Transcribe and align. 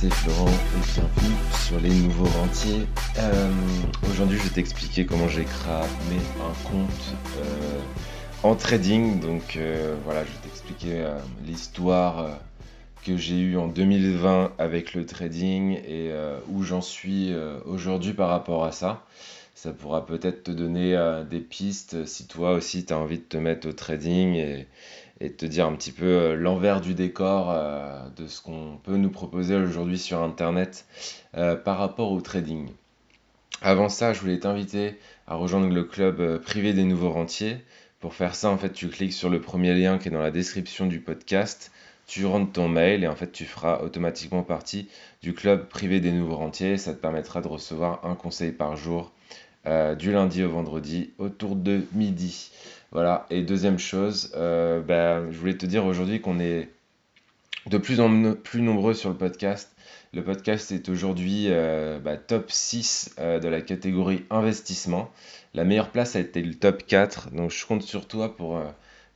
c'est 0.00 0.12
Florent 0.12 0.46
et 0.48 0.92
bienvenue 0.94 1.36
sur 1.64 1.80
les 1.80 1.88
nouveaux 1.88 2.26
rentiers. 2.26 2.82
Euh, 3.18 3.50
aujourd'hui, 4.10 4.36
je 4.36 4.42
vais 4.42 4.50
t'expliquer 4.50 5.06
comment 5.06 5.26
j'ai 5.26 5.44
cramé 5.44 6.20
un 6.38 6.68
compte 6.68 7.14
euh, 7.38 7.78
en 8.42 8.54
trading. 8.56 9.20
Donc 9.20 9.56
euh, 9.56 9.96
voilà, 10.04 10.22
je 10.24 10.28
vais 10.28 10.38
t'expliquer 10.42 11.02
l'histoire 11.46 12.40
que 13.06 13.16
j'ai 13.16 13.38
eue 13.38 13.56
en 13.56 13.68
2020 13.68 14.52
avec 14.58 14.92
le 14.92 15.06
trading 15.06 15.78
et 15.88 16.10
où 16.50 16.62
j'en 16.62 16.82
suis 16.82 17.34
aujourd'hui 17.64 18.12
par 18.12 18.28
rapport 18.28 18.64
à 18.64 18.72
ça. 18.72 19.02
Ça 19.54 19.72
pourra 19.72 20.04
peut-être 20.04 20.44
te 20.44 20.50
donner 20.50 20.94
des 21.30 21.40
pistes 21.40 22.04
si 22.04 22.26
toi 22.26 22.52
aussi 22.52 22.84
tu 22.84 22.92
as 22.92 22.98
envie 22.98 23.18
de 23.18 23.22
te 23.22 23.38
mettre 23.38 23.68
au 23.68 23.72
trading 23.72 24.34
et, 24.34 24.66
et 25.20 25.32
te 25.32 25.46
dire 25.46 25.66
un 25.66 25.72
petit 25.74 25.92
peu 25.92 26.04
euh, 26.04 26.36
l'envers 26.36 26.80
du 26.80 26.94
décor 26.94 27.50
euh, 27.50 28.08
de 28.16 28.26
ce 28.26 28.42
qu'on 28.42 28.78
peut 28.82 28.96
nous 28.96 29.10
proposer 29.10 29.56
aujourd'hui 29.56 29.98
sur 29.98 30.22
Internet 30.22 30.86
euh, 31.36 31.56
par 31.56 31.78
rapport 31.78 32.12
au 32.12 32.20
trading. 32.20 32.68
Avant 33.62 33.88
ça, 33.88 34.12
je 34.12 34.20
voulais 34.20 34.38
t'inviter 34.38 34.98
à 35.26 35.36
rejoindre 35.36 35.72
le 35.72 35.84
club 35.84 36.38
privé 36.42 36.74
des 36.74 36.84
nouveaux 36.84 37.10
rentiers. 37.10 37.56
Pour 38.00 38.14
faire 38.14 38.34
ça, 38.34 38.50
en 38.50 38.58
fait, 38.58 38.72
tu 38.72 38.88
cliques 38.88 39.14
sur 39.14 39.30
le 39.30 39.40
premier 39.40 39.74
lien 39.74 39.96
qui 39.96 40.08
est 40.08 40.10
dans 40.10 40.20
la 40.20 40.30
description 40.30 40.86
du 40.86 41.00
podcast, 41.00 41.72
tu 42.06 42.26
rentres 42.26 42.52
ton 42.52 42.68
mail 42.68 43.02
et 43.02 43.08
en 43.08 43.16
fait, 43.16 43.32
tu 43.32 43.46
feras 43.46 43.80
automatiquement 43.80 44.42
partie 44.42 44.88
du 45.22 45.32
club 45.32 45.66
privé 45.68 46.00
des 46.00 46.12
nouveaux 46.12 46.36
rentiers. 46.36 46.76
Ça 46.76 46.92
te 46.92 47.00
permettra 47.00 47.40
de 47.40 47.48
recevoir 47.48 48.04
un 48.04 48.14
conseil 48.14 48.52
par 48.52 48.76
jour 48.76 49.12
du 49.98 50.12
lundi 50.12 50.44
au 50.44 50.50
vendredi 50.50 51.10
autour 51.18 51.56
de 51.56 51.84
midi. 51.92 52.52
Voilà. 52.92 53.26
Et 53.30 53.42
deuxième 53.42 53.78
chose, 53.78 54.32
euh, 54.36 54.80
bah, 54.80 55.30
je 55.30 55.38
voulais 55.38 55.56
te 55.56 55.66
dire 55.66 55.84
aujourd'hui 55.84 56.20
qu'on 56.20 56.38
est 56.38 56.70
de 57.66 57.78
plus 57.78 58.00
en 58.00 58.34
plus 58.34 58.62
nombreux 58.62 58.94
sur 58.94 59.10
le 59.10 59.16
podcast. 59.16 59.74
Le 60.14 60.22
podcast 60.22 60.70
est 60.72 60.88
aujourd'hui 60.88 61.46
euh, 61.48 61.98
bah, 61.98 62.16
top 62.16 62.50
6 62.50 63.16
euh, 63.18 63.38
de 63.40 63.48
la 63.48 63.60
catégorie 63.60 64.24
investissement. 64.30 65.10
La 65.52 65.64
meilleure 65.64 65.90
place 65.90 66.16
a 66.16 66.20
été 66.20 66.42
le 66.42 66.54
top 66.54 66.86
4. 66.86 67.30
Donc 67.30 67.50
je 67.50 67.66
compte 67.66 67.82
sur 67.82 68.06
toi 68.06 68.36
pour 68.36 68.60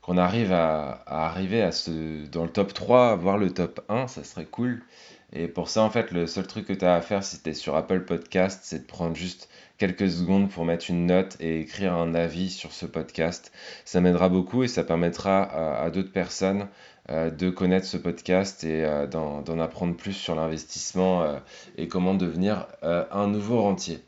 qu'on 0.03 0.19
arrive 0.19 0.53
à, 0.53 1.03
arriver 1.07 1.63
à 1.63 1.73
ce, 1.73 2.27
dans 2.27 2.45
le 2.45 2.51
top 2.51 2.75
3, 2.75 3.17
voire 3.17 3.39
le 3.39 3.51
top 3.51 3.81
1. 3.89 4.09
Ça 4.09 4.25
serait 4.25 4.47
cool. 4.47 4.83
Et 5.33 5.47
pour 5.47 5.69
ça, 5.69 5.83
en 5.83 5.91
fait, 5.91 6.11
le 6.11 6.27
seul 6.27 6.47
truc 6.47 6.67
que 6.67 6.73
tu 6.73 6.85
as 6.85 6.95
à 6.95 7.01
faire 7.01 7.23
si 7.23 7.41
tu 7.41 7.51
es 7.51 7.55
sur 7.55 7.77
Apple 7.77 8.01
Podcast, 8.01 8.61
c'est 8.65 8.81
de 8.81 8.87
prendre 8.87 9.15
juste 9.15 9.49
quelques 9.79 10.11
secondes 10.11 10.51
pour 10.51 10.65
mettre 10.65 10.91
une 10.91 11.07
note 11.07 11.37
et 11.41 11.61
écrire 11.61 11.95
un 11.95 12.15
avis 12.15 12.51
sur 12.51 12.73
ce 12.73 12.85
podcast. 12.85 13.53
Ça 13.85 14.01
m'aidera 14.01 14.29
beaucoup 14.29 14.65
et 14.65 14.69
ça 14.69 14.83
permettra 14.83 15.43
à, 15.83 15.89
d'autres 15.91 16.13
personnes 16.13 16.69
euh, 17.11 17.31
de 17.31 17.49
connaître 17.49 17.87
ce 17.87 17.97
podcast 17.97 18.65
et 18.65 18.85
euh, 18.85 19.07
d'en 19.07 19.59
apprendre 19.59 19.97
plus 19.97 20.13
sur 20.13 20.35
l'investissement 20.35 21.23
euh, 21.23 21.39
et 21.79 21.87
comment 21.89 22.15
devenir 22.15 22.67
un 22.83 23.29
nouveau 23.29 23.63
rentier. 23.63 24.01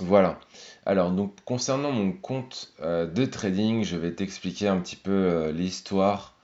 Voilà. 0.00 0.38
Alors, 0.84 1.10
donc, 1.10 1.32
concernant 1.44 1.90
mon 1.90 2.12
compte 2.12 2.74
de 2.82 3.24
trading, 3.24 3.82
je 3.82 3.96
vais 3.96 4.12
t'expliquer 4.12 4.68
un 4.68 4.78
petit 4.78 4.96
peu 4.96 5.50
l'histoire 5.50 6.35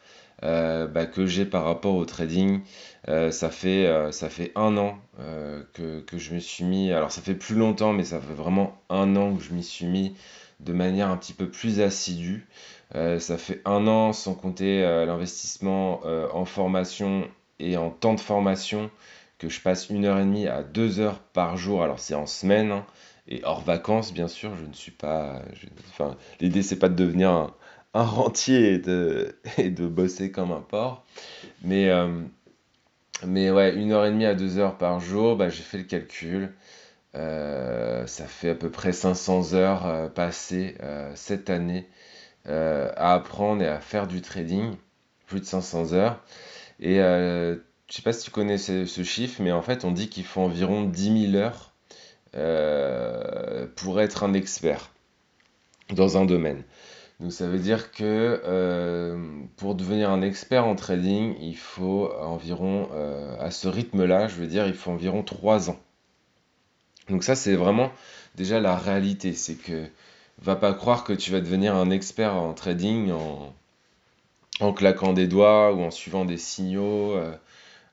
bah, 0.43 1.07
que 1.07 1.27
j'ai 1.27 1.45
par 1.45 1.65
rapport 1.65 1.95
au 1.95 2.05
trading. 2.05 2.61
Euh, 3.09 3.31
ça, 3.33 3.51
fait, 3.51 3.87
euh, 3.87 4.13
ça 4.13 4.29
fait 4.29 4.53
un 4.55 4.77
an 4.77 4.99
que, 5.73 6.01
que, 6.01 6.19
je 6.19 6.35
me 6.35 6.41
suis 6.41 6.65
mis, 6.65 6.93
alors 6.93 7.13
ça 7.13 7.21
fait 7.21 7.35
plus 7.35 7.55
longtemps, 7.55 7.93
mais 7.93 8.05
ça 8.05 8.21
fait 8.21 8.35
vraiment 8.35 8.81
un 8.89 9.17
an 9.17 9.35
que 9.37 9.43
je 9.43 9.53
m'y 9.53 9.63
suis 9.63 9.87
mis 9.87 10.15
de 10.61 10.73
manière 10.73 11.09
un 11.11 11.17
petit 11.17 11.33
peu 11.33 11.49
plus 11.49 11.81
assidue. 11.81 12.47
ça 12.93 13.39
fait 13.39 13.61
un 13.65 13.87
an 13.87 14.13
sans 14.13 14.35
compter 14.35 14.83
l'investissement 15.07 16.01
en 16.33 16.45
formation 16.45 17.29
et 17.59 17.77
en 17.77 17.91
temps 17.91 18.15
de 18.15 18.21
formation 18.21 18.91
que 19.39 19.49
je 19.49 19.61
passe 19.61 19.91
une 19.91 20.05
heure 20.05 20.19
et 20.19 20.25
demie 20.25 20.49
à 20.49 20.63
deux 20.63 21.01
heures 21.01 21.19
par 21.19 21.57
jour. 21.57 21.83
Alors 21.83 21.99
c'est 21.99 22.15
en 22.15 22.27
semaine 22.27 22.73
hein, 22.73 22.87
et 23.29 23.43
hors 23.45 23.61
vacances 23.63 24.13
bien 24.13 24.29
sûr. 24.29 24.57
Je 24.57 24.65
ne 24.65 24.73
suis 24.73 24.93
pas. 24.93 25.43
enfin, 25.91 26.17
l'idée 26.41 26.63
c'est 26.63 26.79
pas 26.79 26.89
de 26.89 26.95
devenir 26.95 27.31
un, 27.31 27.55
un 27.95 28.05
rentier 28.05 28.75
et 28.75 28.79
de, 28.79 29.37
et 29.59 29.71
bosser 29.71 30.31
comme 30.31 30.53
un 30.53 30.61
porc. 30.61 31.05
Mais, 31.63 31.89
euh, 31.91 32.21
mais 33.27 33.51
ouais, 33.51 33.75
une 33.75 33.93
heure 33.93 34.07
et 34.07 34.11
demie 34.11 34.27
à 34.27 34.35
deux 34.35 34.59
heures 34.59 34.79
par 34.79 35.01
jour, 35.01 35.37
bah, 35.37 35.49
j'ai 35.49 35.63
fait 35.63 35.79
le 35.79 35.85
calcul. 35.85 36.53
Euh, 37.15 38.07
ça 38.07 38.27
fait 38.27 38.51
à 38.51 38.55
peu 38.55 38.71
près 38.71 38.93
500 38.93 39.55
heures 39.55 39.87
euh, 39.87 40.09
passées 40.09 40.77
cette 41.15 41.51
année 41.51 41.89
à 42.47 43.15
apprendre 43.15 43.63
et 43.63 43.69
à 43.69 43.81
faire 43.81 44.07
du 44.07 44.21
trading. 44.23 44.75
Plus 45.27 45.41
de 45.41 45.47
500 45.47 45.93
heures. 45.95 46.21
Et 46.81 46.97
je 46.97 47.59
sais 47.89 48.03
pas 48.03 48.13
si 48.13 48.25
tu 48.25 48.31
connais 48.31 48.59
ce, 48.59 48.87
ce, 48.87 49.03
chiffre, 49.03 49.41
mais 49.43 49.53
en 49.53 49.63
fait, 49.63 49.85
on 49.85 49.93
dit 49.93 50.09
qu'il 50.09 50.25
faut 50.25 50.41
environ 50.41 50.85
10 50.85 51.31
000 51.33 51.37
heures 51.37 51.73
pour 53.77 54.01
être 54.01 54.25
un 54.25 54.35
expert 54.35 54.91
dans 55.91 56.17
un 56.19 56.25
domaine. 56.25 56.65
Donc 57.23 57.33
ça 57.33 57.47
veut 57.47 57.61
dire 57.61 57.93
que 57.93 58.43
euh, 58.45 59.17
pour 59.57 59.77
devenir 59.77 60.11
un 60.11 60.23
expert 60.23 60.67
en 60.67 60.75
trading, 60.75 61.37
il 61.41 61.57
faut 61.57 62.13
environ, 62.21 62.89
euh, 62.95 63.37
à 63.39 63.53
ce 63.53 63.69
rythme-là, 63.69 64.27
je 64.27 64.35
veux 64.35 64.49
dire, 64.49 64.67
il 64.67 64.75
faut 64.75 64.91
environ 64.91 65.23
3 65.23 65.71
ans. 65.71 65.79
Donc 67.09 67.23
ça, 67.23 67.37
c'est 67.37 67.55
vraiment 67.55 67.93
déjà 68.35 68.59
la 68.61 68.77
réalité. 68.77 69.35
C'est 69.35 69.55
que 69.55 69.87
va 70.39 70.57
pas 70.57 70.75
croire 70.75 71.05
que 71.05 71.13
tu 71.13 71.31
vas 71.31 71.41
devenir 71.41 71.77
un 71.77 71.91
expert 71.91 72.35
en 72.35 72.55
trading 72.55 73.13
en, 73.13 73.55
en 74.59 74.73
claquant 74.73 75.13
des 75.13 75.29
doigts 75.29 75.73
ou 75.73 75.83
en 75.83 75.93
suivant 75.93 76.25
des 76.25 76.39
signaux 76.39 77.13
euh, 77.13 77.37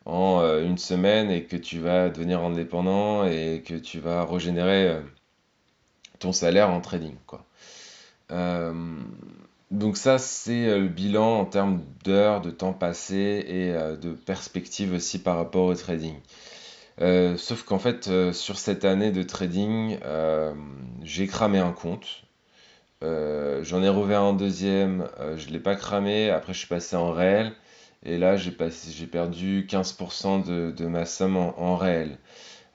en 0.05 0.41
une 0.63 0.79
semaine 0.79 1.29
et 1.29 1.43
que 1.43 1.55
tu 1.57 1.79
vas 1.79 2.09
devenir 2.09 2.41
indépendant 2.41 3.25
et 3.25 3.63
que 3.65 3.75
tu 3.75 3.99
vas 3.99 4.25
régénérer 4.25 5.01
ton 6.19 6.31
salaire 6.31 6.71
en 6.71 6.81
trading. 6.81 7.15
Quoi. 7.27 7.45
Euh, 8.31 8.73
donc 9.71 9.97
ça, 9.97 10.17
c'est 10.17 10.67
euh, 10.67 10.79
le 10.79 10.87
bilan 10.87 11.39
en 11.39 11.45
termes 11.45 11.83
d'heures, 12.03 12.41
de 12.41 12.51
temps 12.51 12.73
passé 12.73 13.45
et 13.47 13.71
euh, 13.73 13.95
de 13.95 14.11
perspective 14.11 14.93
aussi 14.93 15.19
par 15.19 15.37
rapport 15.37 15.65
au 15.65 15.75
trading. 15.75 16.15
sauf 17.37 17.63
qu'en 17.63 17.79
fait, 17.79 18.09
sur 18.33 18.57
cette 18.57 18.85
année 18.85 19.11
de 19.11 19.23
trading, 19.23 19.97
j'ai 21.03 21.27
cramé 21.27 21.59
un 21.59 21.71
compte. 21.71 22.23
J'en 23.01 23.83
ai 23.83 23.89
rouvert 23.89 24.21
un 24.21 24.33
deuxième, 24.33 25.07
je 25.37 25.47
ne 25.47 25.53
l'ai 25.53 25.59
pas 25.59 25.75
cramé, 25.75 26.29
après 26.29 26.53
je 26.53 26.59
suis 26.59 26.67
passé 26.67 26.95
en 26.95 27.11
réel, 27.11 27.53
et 28.03 28.17
là 28.17 28.35
j'ai 28.35 28.51
perdu 28.51 29.65
15% 29.69 30.43
de, 30.73 30.85
ma 30.87 31.05
somme 31.05 31.37
en, 31.37 31.77
réel. 31.77 32.17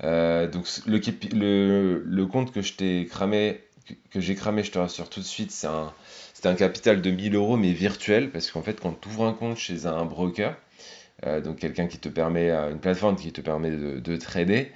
donc 0.00 0.66
le, 0.87 2.03
le, 2.06 2.26
compte 2.26 2.53
que 2.53 2.62
je 2.62 2.75
t'ai 2.75 3.06
cramé 3.06 3.60
que, 4.10 4.20
j'ai 4.20 4.34
cramé, 4.34 4.62
je 4.62 4.70
te 4.70 4.78
rassure 4.78 5.08
tout 5.08 5.20
de 5.20 5.24
suite, 5.24 5.50
c'est 5.50 5.66
un, 5.66 5.92
un 6.44 6.54
capital 6.54 7.00
de 7.00 7.10
1000 7.10 7.34
euros, 7.34 7.56
mais 7.56 7.72
virtuel, 7.72 8.30
parce 8.30 8.50
qu'en 8.50 8.62
fait, 8.62 8.80
quand 8.80 9.00
tu 9.00 9.08
ouvres 9.08 9.24
un 9.26 9.32
compte 9.32 9.56
chez 9.56 9.86
un 9.86 10.04
broker, 10.04 10.56
euh, 11.26 11.40
donc 11.40 11.58
quelqu'un 11.58 11.86
qui 11.86 11.98
te 11.98 12.08
permet, 12.08 12.50
euh, 12.50 12.70
une 12.72 12.80
plateforme 12.80 13.16
qui 13.16 13.32
te 13.32 13.40
permet 13.40 13.70
de, 13.70 14.16
trader, 14.16 14.72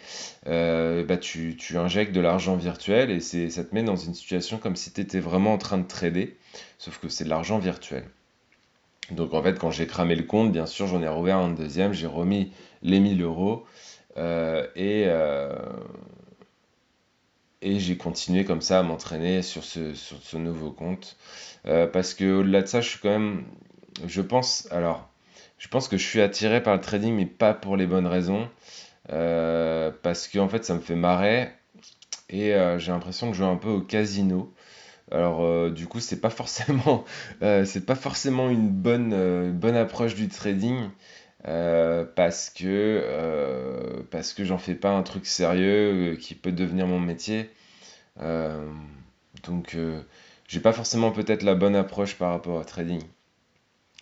euh, 0.47 1.05
bah 1.05 1.17
tu, 1.17 1.57
tu, 1.57 1.77
injectes 1.77 2.13
de 2.13 2.21
l'argent 2.21 2.57
virtuel 2.57 3.11
et 3.11 3.21
ça 3.21 3.65
te 3.65 3.75
met 3.75 3.83
dans 3.83 3.97
une 3.97 4.15
situation 4.15 4.59
comme 4.59 4.77
si 4.77 4.93
tu 4.93 5.01
étais 5.01 5.21
vraiment 5.21 5.53
en 5.53 5.59
train 5.59 5.79
de 5.79 5.87
trader, 5.87 6.37
sauf 6.79 6.99
que 6.99 7.09
c'est 7.09 7.25
de 7.25 7.29
l'argent 7.29 7.59
virtuel. 7.59 8.05
Donc 9.11 9.35
en 9.35 9.43
fait, 9.43 9.59
quand 9.59 9.71
j'ai 9.71 9.87
cramé 9.87 10.15
le 10.15 10.25
compte, 10.25 10.53
bien 10.53 10.67
sûr, 10.67 10.87
j'en 10.87 11.03
ai 11.03 11.09
rouvert 11.09 11.39
un 11.39 11.51
deuxième, 11.51 11.93
j'ai 11.93 12.07
remis 12.07 12.53
les 12.83 13.01
1000 13.01 13.23
euros 13.23 13.67
et, 14.17 15.07
et 17.63 17.81
j'ai 17.81 17.97
continué 17.97 18.45
comme 18.45 18.61
ça 18.63 18.81
à 18.81 18.83
m'entraîner 18.83 19.43
sur 19.43 19.65
ce, 19.65 19.95
sur 19.95 20.19
ce 20.23 20.37
nouveau 20.37 20.71
compte. 20.71 21.17
Euh, 21.67 21.87
parce 21.87 22.15
que 22.15 22.41
au-delà 22.41 22.63
de 22.63 22.67
ça, 22.67 22.81
je 22.81 22.89
suis 22.91 22.99
quand 23.01 23.11
même. 23.11 23.45
Je 24.07 24.23
pense. 24.23 24.69
Alors, 24.71 25.09
je 25.59 25.69
pense 25.69 25.89
que 25.89 25.97
je 25.97 26.07
suis 26.07 26.21
attiré 26.21 26.63
par 26.63 26.75
le 26.75 26.81
trading, 26.81 27.15
mais 27.15 27.27
pas 27.27 27.55
pour 27.55 27.77
les 27.77 27.87
bonnes 27.87 28.07
raisons. 28.07 28.49
Euh, 29.13 29.91
parce 30.03 30.29
que 30.29 30.39
en 30.39 30.49
fait, 30.49 30.65
ça 30.65 30.75
me 30.75 30.81
fait 30.81 30.95
marrer. 30.95 31.51
Et 32.31 32.55
euh, 32.55 32.79
j'ai 32.79 32.93
l'impression 32.93 33.29
que 33.29 33.35
je 33.35 33.39
joue 33.43 33.49
un 33.49 33.57
peu 33.57 33.71
au 33.71 33.81
casino. 33.81 34.53
Alors, 35.11 35.71
du 35.71 35.87
coup, 35.87 36.01
c'est 36.01 36.21
pas 36.21 36.31
forcément, 36.31 37.05
c'est 37.41 37.87
pas 37.87 37.95
forcément 37.95 38.51
une 38.51 38.69
bonne, 38.71 39.53
bonne 39.53 39.77
approche 39.77 40.15
du 40.15 40.29
trading. 40.29 40.91
Parce 41.45 42.51
que 42.51 42.67
parce 44.11 44.33
que 44.33 44.45
j'en 44.45 44.59
fais 44.59 44.75
pas 44.75 44.91
un 44.91 45.03
truc 45.03 45.27
sérieux 45.27 46.13
euh, 46.13 46.17
qui 46.17 46.35
peut 46.35 46.53
devenir 46.53 46.87
mon 46.87 47.01
métier. 47.01 47.51
donc 49.45 49.77
j'ai 50.49 50.61
pas 50.61 50.73
forcément 50.73 51.13
peut-être 51.13 51.43
la 51.43 51.55
bonne 51.55 51.77
approche 51.77 52.17
par 52.17 52.31
rapport 52.31 52.57
au 52.57 52.65
trading. 52.65 53.03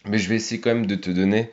Mais 0.07 0.19
je 0.19 0.29
vais 0.29 0.37
essayer 0.37 0.61
quand 0.61 0.75
même 0.75 0.87
de 0.87 0.95
te 0.95 1.11
donner 1.11 1.51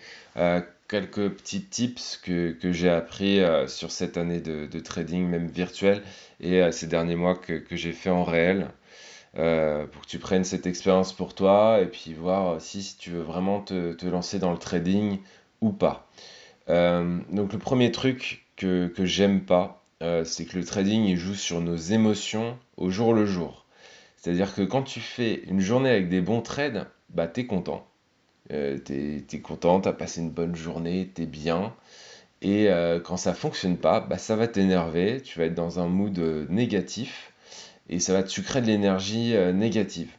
quelques 0.88 1.30
petits 1.30 1.64
tips 1.64 2.18
que, 2.18 2.52
que 2.52 2.72
j'ai 2.72 2.90
appris 2.90 3.42
sur 3.68 3.92
cette 3.92 4.18
année 4.18 4.40
de, 4.40 4.68
de, 4.68 4.80
trading, 4.80 5.28
même 5.28 5.48
virtuel, 5.48 6.04
et 6.40 6.72
ces 6.72 6.88
derniers 6.88 7.16
mois 7.16 7.36
que, 7.36 7.54
que 7.54 7.76
j'ai 7.76 7.92
fait 7.92 8.12
en 8.12 8.24
réel. 8.24 8.68
pour 9.34 9.42
que 10.02 10.08
tu 10.08 10.20
prennes 10.20 10.44
cette 10.44 10.68
expérience 10.68 11.14
pour 11.14 11.34
toi 11.36 11.80
et 11.82 11.88
puis 11.88 12.14
voir 12.14 12.62
si, 12.62 12.84
si 12.84 12.98
tu 12.98 13.10
veux 13.10 13.24
vraiment 13.24 13.62
te, 13.62 13.94
te 13.94 14.06
lancer 14.06 14.40
dans 14.40 14.52
le 14.52 14.60
trading 14.60 15.20
ou 15.62 15.72
pas. 15.72 16.08
donc 16.68 17.52
le 17.52 17.58
premier 17.58 17.92
truc 17.92 18.43
que, 18.64 19.06
j'aime 19.06 19.42
pas, 19.42 19.84
c'est 20.26 20.46
que 20.46 20.58
le 20.58 20.66
trading 20.66 21.04
il 21.06 21.18
joue 21.18 21.36
sur 21.36 21.62
nos 21.62 21.76
émotions 21.76 22.58
au 22.78 22.90
jour 22.90 23.14
le 23.14 23.26
jour. 23.26 23.64
C'est-à-dire 24.24 24.56
que 24.56 24.62
quand 24.62 24.84
tu 24.84 25.02
fais 25.02 25.44
une 25.48 25.60
journée 25.60 25.90
avec 25.90 26.08
des 26.08 26.22
bons 26.22 26.42
trades, 26.42 26.88
bah 27.10 27.28
t'es 27.28 27.46
content. 27.46 27.86
Euh, 28.52 28.78
t'es, 28.78 29.26
es 29.32 29.40
content, 29.40 29.82
t'as 29.82 29.92
passé 29.92 30.22
une 30.22 30.30
bonne 30.30 30.56
journée, 30.56 31.10
t'es 31.14 31.26
bien. 31.26 31.74
Et 32.42 32.70
euh, 32.70 33.02
quand 33.02 33.18
ça 33.18 33.34
fonctionne 33.34 33.78
pas, 33.78 34.00
bah 34.00 34.18
ça 34.18 34.38
va 34.38 34.48
t'énerver, 34.48 35.22
tu 35.22 35.40
vas 35.40 35.46
être 35.46 35.56
dans 35.56 35.80
un 35.80 35.88
mood 35.88 36.18
euh, 36.20 36.46
négatif 36.50 37.34
et 37.90 38.00
ça 38.00 38.14
va 38.14 38.24
te 38.24 38.30
sucrer 38.30 38.62
de 38.62 38.68
l'énergie 38.68 39.36
négative. 39.54 40.10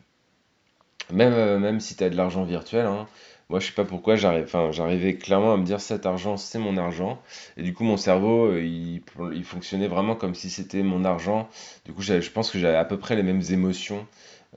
Même, 1.10 1.58
même 1.60 1.80
si 1.80 1.96
tu 1.96 2.04
as 2.04 2.10
de 2.10 2.16
l'argent 2.16 2.44
virtuel, 2.44 2.84
hein, 2.84 3.08
moi, 3.50 3.60
je 3.60 3.66
sais 3.66 3.72
pas 3.72 3.84
pourquoi, 3.84 4.16
j'arrivais 4.16 5.16
clairement 5.16 5.52
à 5.52 5.56
me 5.58 5.64
dire 5.64 5.80
cet 5.80 6.06
argent, 6.06 6.36
c'est 6.36 6.58
mon 6.58 6.76
argent. 6.78 7.20
Et 7.56 7.62
du 7.62 7.74
coup, 7.74 7.84
mon 7.84 7.98
cerveau, 7.98 8.46
euh, 8.46 8.62
il, 8.62 9.44
fonctionnait 9.44 9.88
vraiment 9.88 10.16
comme 10.16 10.34
si 10.34 10.48
c'était 10.48 10.82
mon 10.82 11.04
argent. 11.04 11.48
Du 11.84 11.92
coup, 11.92 12.00
je 12.02 12.30
pense 12.30 12.50
que 12.50 12.58
j'avais 12.58 12.76
à 12.76 12.84
peu 12.86 12.98
près 12.98 13.16
les 13.16 13.22
mêmes 13.22 13.42
émotions 13.50 14.06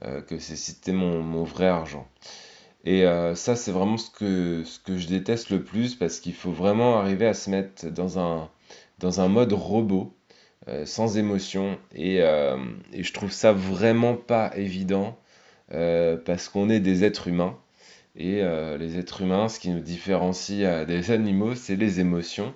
euh, 0.04 0.22
que 0.22 0.38
si 0.38 0.56
c'était 0.56 0.92
mon, 0.92 1.44
vrai 1.44 1.66
argent. 1.66 2.08
Et 2.84 3.04
euh, 3.04 3.34
ça, 3.34 3.56
c'est 3.56 3.72
vraiment 3.72 3.98
ce 3.98 4.10
que, 4.10 4.64
ce 4.64 4.78
que 4.78 4.96
je 4.96 5.08
déteste 5.08 5.50
le 5.50 5.62
plus 5.62 5.94
parce 5.94 6.20
qu'il 6.20 6.34
faut 6.34 6.52
vraiment 6.52 6.98
arriver 6.98 7.26
à 7.26 7.34
se 7.34 7.50
mettre 7.50 7.88
dans 7.90 8.18
un, 8.18 8.48
dans 9.00 9.20
un 9.20 9.28
mode 9.28 9.52
robot, 9.52 10.14
sans 10.84 11.18
émotion. 11.18 11.78
Et, 11.94 12.16
et, 12.18 13.02
je 13.02 13.12
trouve 13.12 13.32
ça 13.32 13.52
vraiment 13.52 14.16
pas 14.16 14.50
évident 14.56 15.18
parce 15.70 16.48
qu'on 16.48 16.70
est 16.70 16.80
des 16.80 17.04
êtres 17.04 17.28
humains. 17.28 17.56
Et 18.18 18.42
euh, 18.42 18.76
les 18.76 18.98
êtres 18.98 19.22
humains, 19.22 19.48
ce 19.48 19.60
qui 19.60 19.70
nous 19.70 19.80
différencie 19.80 20.64
euh, 20.64 20.84
des 20.84 21.12
animaux, 21.12 21.54
c'est 21.54 21.76
les 21.76 22.00
émotions. 22.00 22.52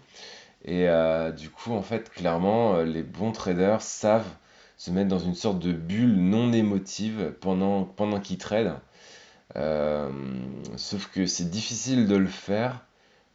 Et 0.64 0.88
euh, 0.88 1.30
du 1.30 1.50
coup, 1.50 1.72
en 1.72 1.82
fait, 1.82 2.10
clairement, 2.10 2.82
les 2.82 3.02
bons 3.04 3.32
traders 3.32 3.80
savent 3.80 4.28
se 4.76 4.90
mettre 4.90 5.08
dans 5.08 5.20
une 5.20 5.36
sorte 5.36 5.60
de 5.60 5.72
bulle 5.72 6.16
non 6.16 6.52
émotive 6.52 7.32
pendant, 7.40 7.86
qu'ils 8.22 8.38
tradent. 8.38 8.80
sauf 10.76 11.06
que 11.12 11.26
c'est 11.26 11.48
difficile 11.48 12.08
de 12.08 12.16
le 12.16 12.26
faire. 12.26 12.84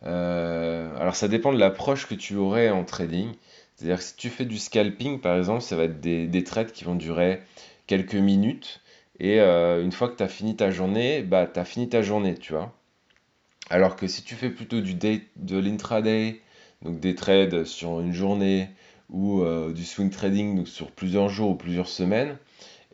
alors 0.01 1.15
ça 1.15 1.27
dépend 1.29 1.53
de 1.53 1.59
l'approche 1.59 2.07
que 2.07 2.15
tu 2.15 2.35
aurais 2.35 2.69
en 2.69 2.83
trading. 2.83 3.31
C'est-à-dire 3.75 3.97
que 3.97 4.03
si 4.03 4.15
tu 4.15 4.29
fais 4.29 4.45
du 4.45 4.57
scalping, 4.57 5.19
par 5.21 5.37
exemple, 5.37 5.61
ça 5.61 5.75
va 5.75 5.83
être 5.83 6.01
des, 6.01 6.27
des 6.27 6.43
trades 6.43 6.71
qui 6.71 6.83
vont 6.83 6.95
durer 6.95 7.41
quelques 7.87 8.15
minutes. 8.15 8.81
Et 9.19 9.39
euh, 9.39 9.83
une 9.83 9.91
fois 9.91 10.09
que 10.09 10.15
tu 10.15 10.23
as 10.23 10.27
fini 10.27 10.55
ta 10.55 10.71
journée, 10.71 11.23
bah, 11.23 11.47
tu 11.47 11.59
as 11.59 11.65
fini 11.65 11.89
ta 11.89 12.01
journée, 12.01 12.35
tu 12.35 12.53
vois. 12.53 12.73
Alors 13.69 13.95
que 13.95 14.07
si 14.07 14.23
tu 14.23 14.35
fais 14.35 14.49
plutôt 14.49 14.81
du 14.81 14.93
de 14.93 15.57
l'intraday, 15.57 16.41
donc 16.83 16.99
des 16.99 17.15
trades 17.15 17.65
sur 17.65 17.99
une 17.99 18.13
journée, 18.13 18.69
ou 19.09 19.41
euh, 19.41 19.73
du 19.73 19.85
swing 19.85 20.09
trading 20.09 20.55
donc 20.55 20.67
sur 20.67 20.91
plusieurs 20.91 21.29
jours 21.29 21.51
ou 21.51 21.55
plusieurs 21.55 21.87
semaines, 21.87 22.37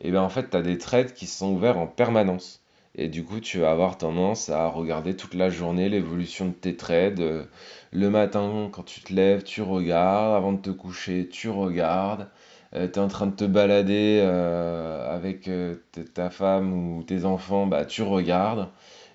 et 0.00 0.10
bien 0.10 0.22
en 0.22 0.28
fait, 0.28 0.50
tu 0.50 0.56
as 0.56 0.62
des 0.62 0.78
trades 0.78 1.12
qui 1.12 1.26
sont 1.26 1.52
ouverts 1.52 1.78
en 1.78 1.86
permanence. 1.86 2.60
Et 2.96 3.08
du 3.08 3.24
coup, 3.24 3.40
tu 3.40 3.58
vas 3.58 3.72
avoir 3.72 3.98
tendance 3.98 4.50
à 4.50 4.68
regarder 4.68 5.16
toute 5.16 5.34
la 5.34 5.50
journée 5.50 5.88
l'évolution 5.88 6.46
de 6.46 6.52
tes 6.52 6.76
trades. 6.76 7.20
Euh, 7.20 7.44
le 7.92 8.08
matin, 8.10 8.68
quand 8.72 8.84
tu 8.84 9.00
te 9.00 9.12
lèves, 9.12 9.42
tu 9.42 9.62
regardes. 9.62 10.36
Avant 10.36 10.52
de 10.52 10.60
te 10.60 10.70
coucher, 10.70 11.28
tu 11.28 11.48
regardes. 11.48 12.28
Euh, 12.76 12.88
tu 12.88 12.98
es 12.98 13.02
en 13.02 13.08
train 13.08 13.26
de 13.26 13.36
te 13.36 13.44
balader 13.44 14.20
euh, 14.22 15.14
avec 15.14 15.48
euh, 15.48 15.76
ta 16.14 16.30
femme 16.30 16.72
ou 16.72 17.02
tes 17.04 17.24
enfants, 17.24 17.66
bah, 17.66 17.84
tu 17.84 18.02
regardes. 18.02 18.68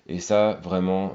Et 0.06 0.18
ça, 0.18 0.58
vraiment, 0.62 1.12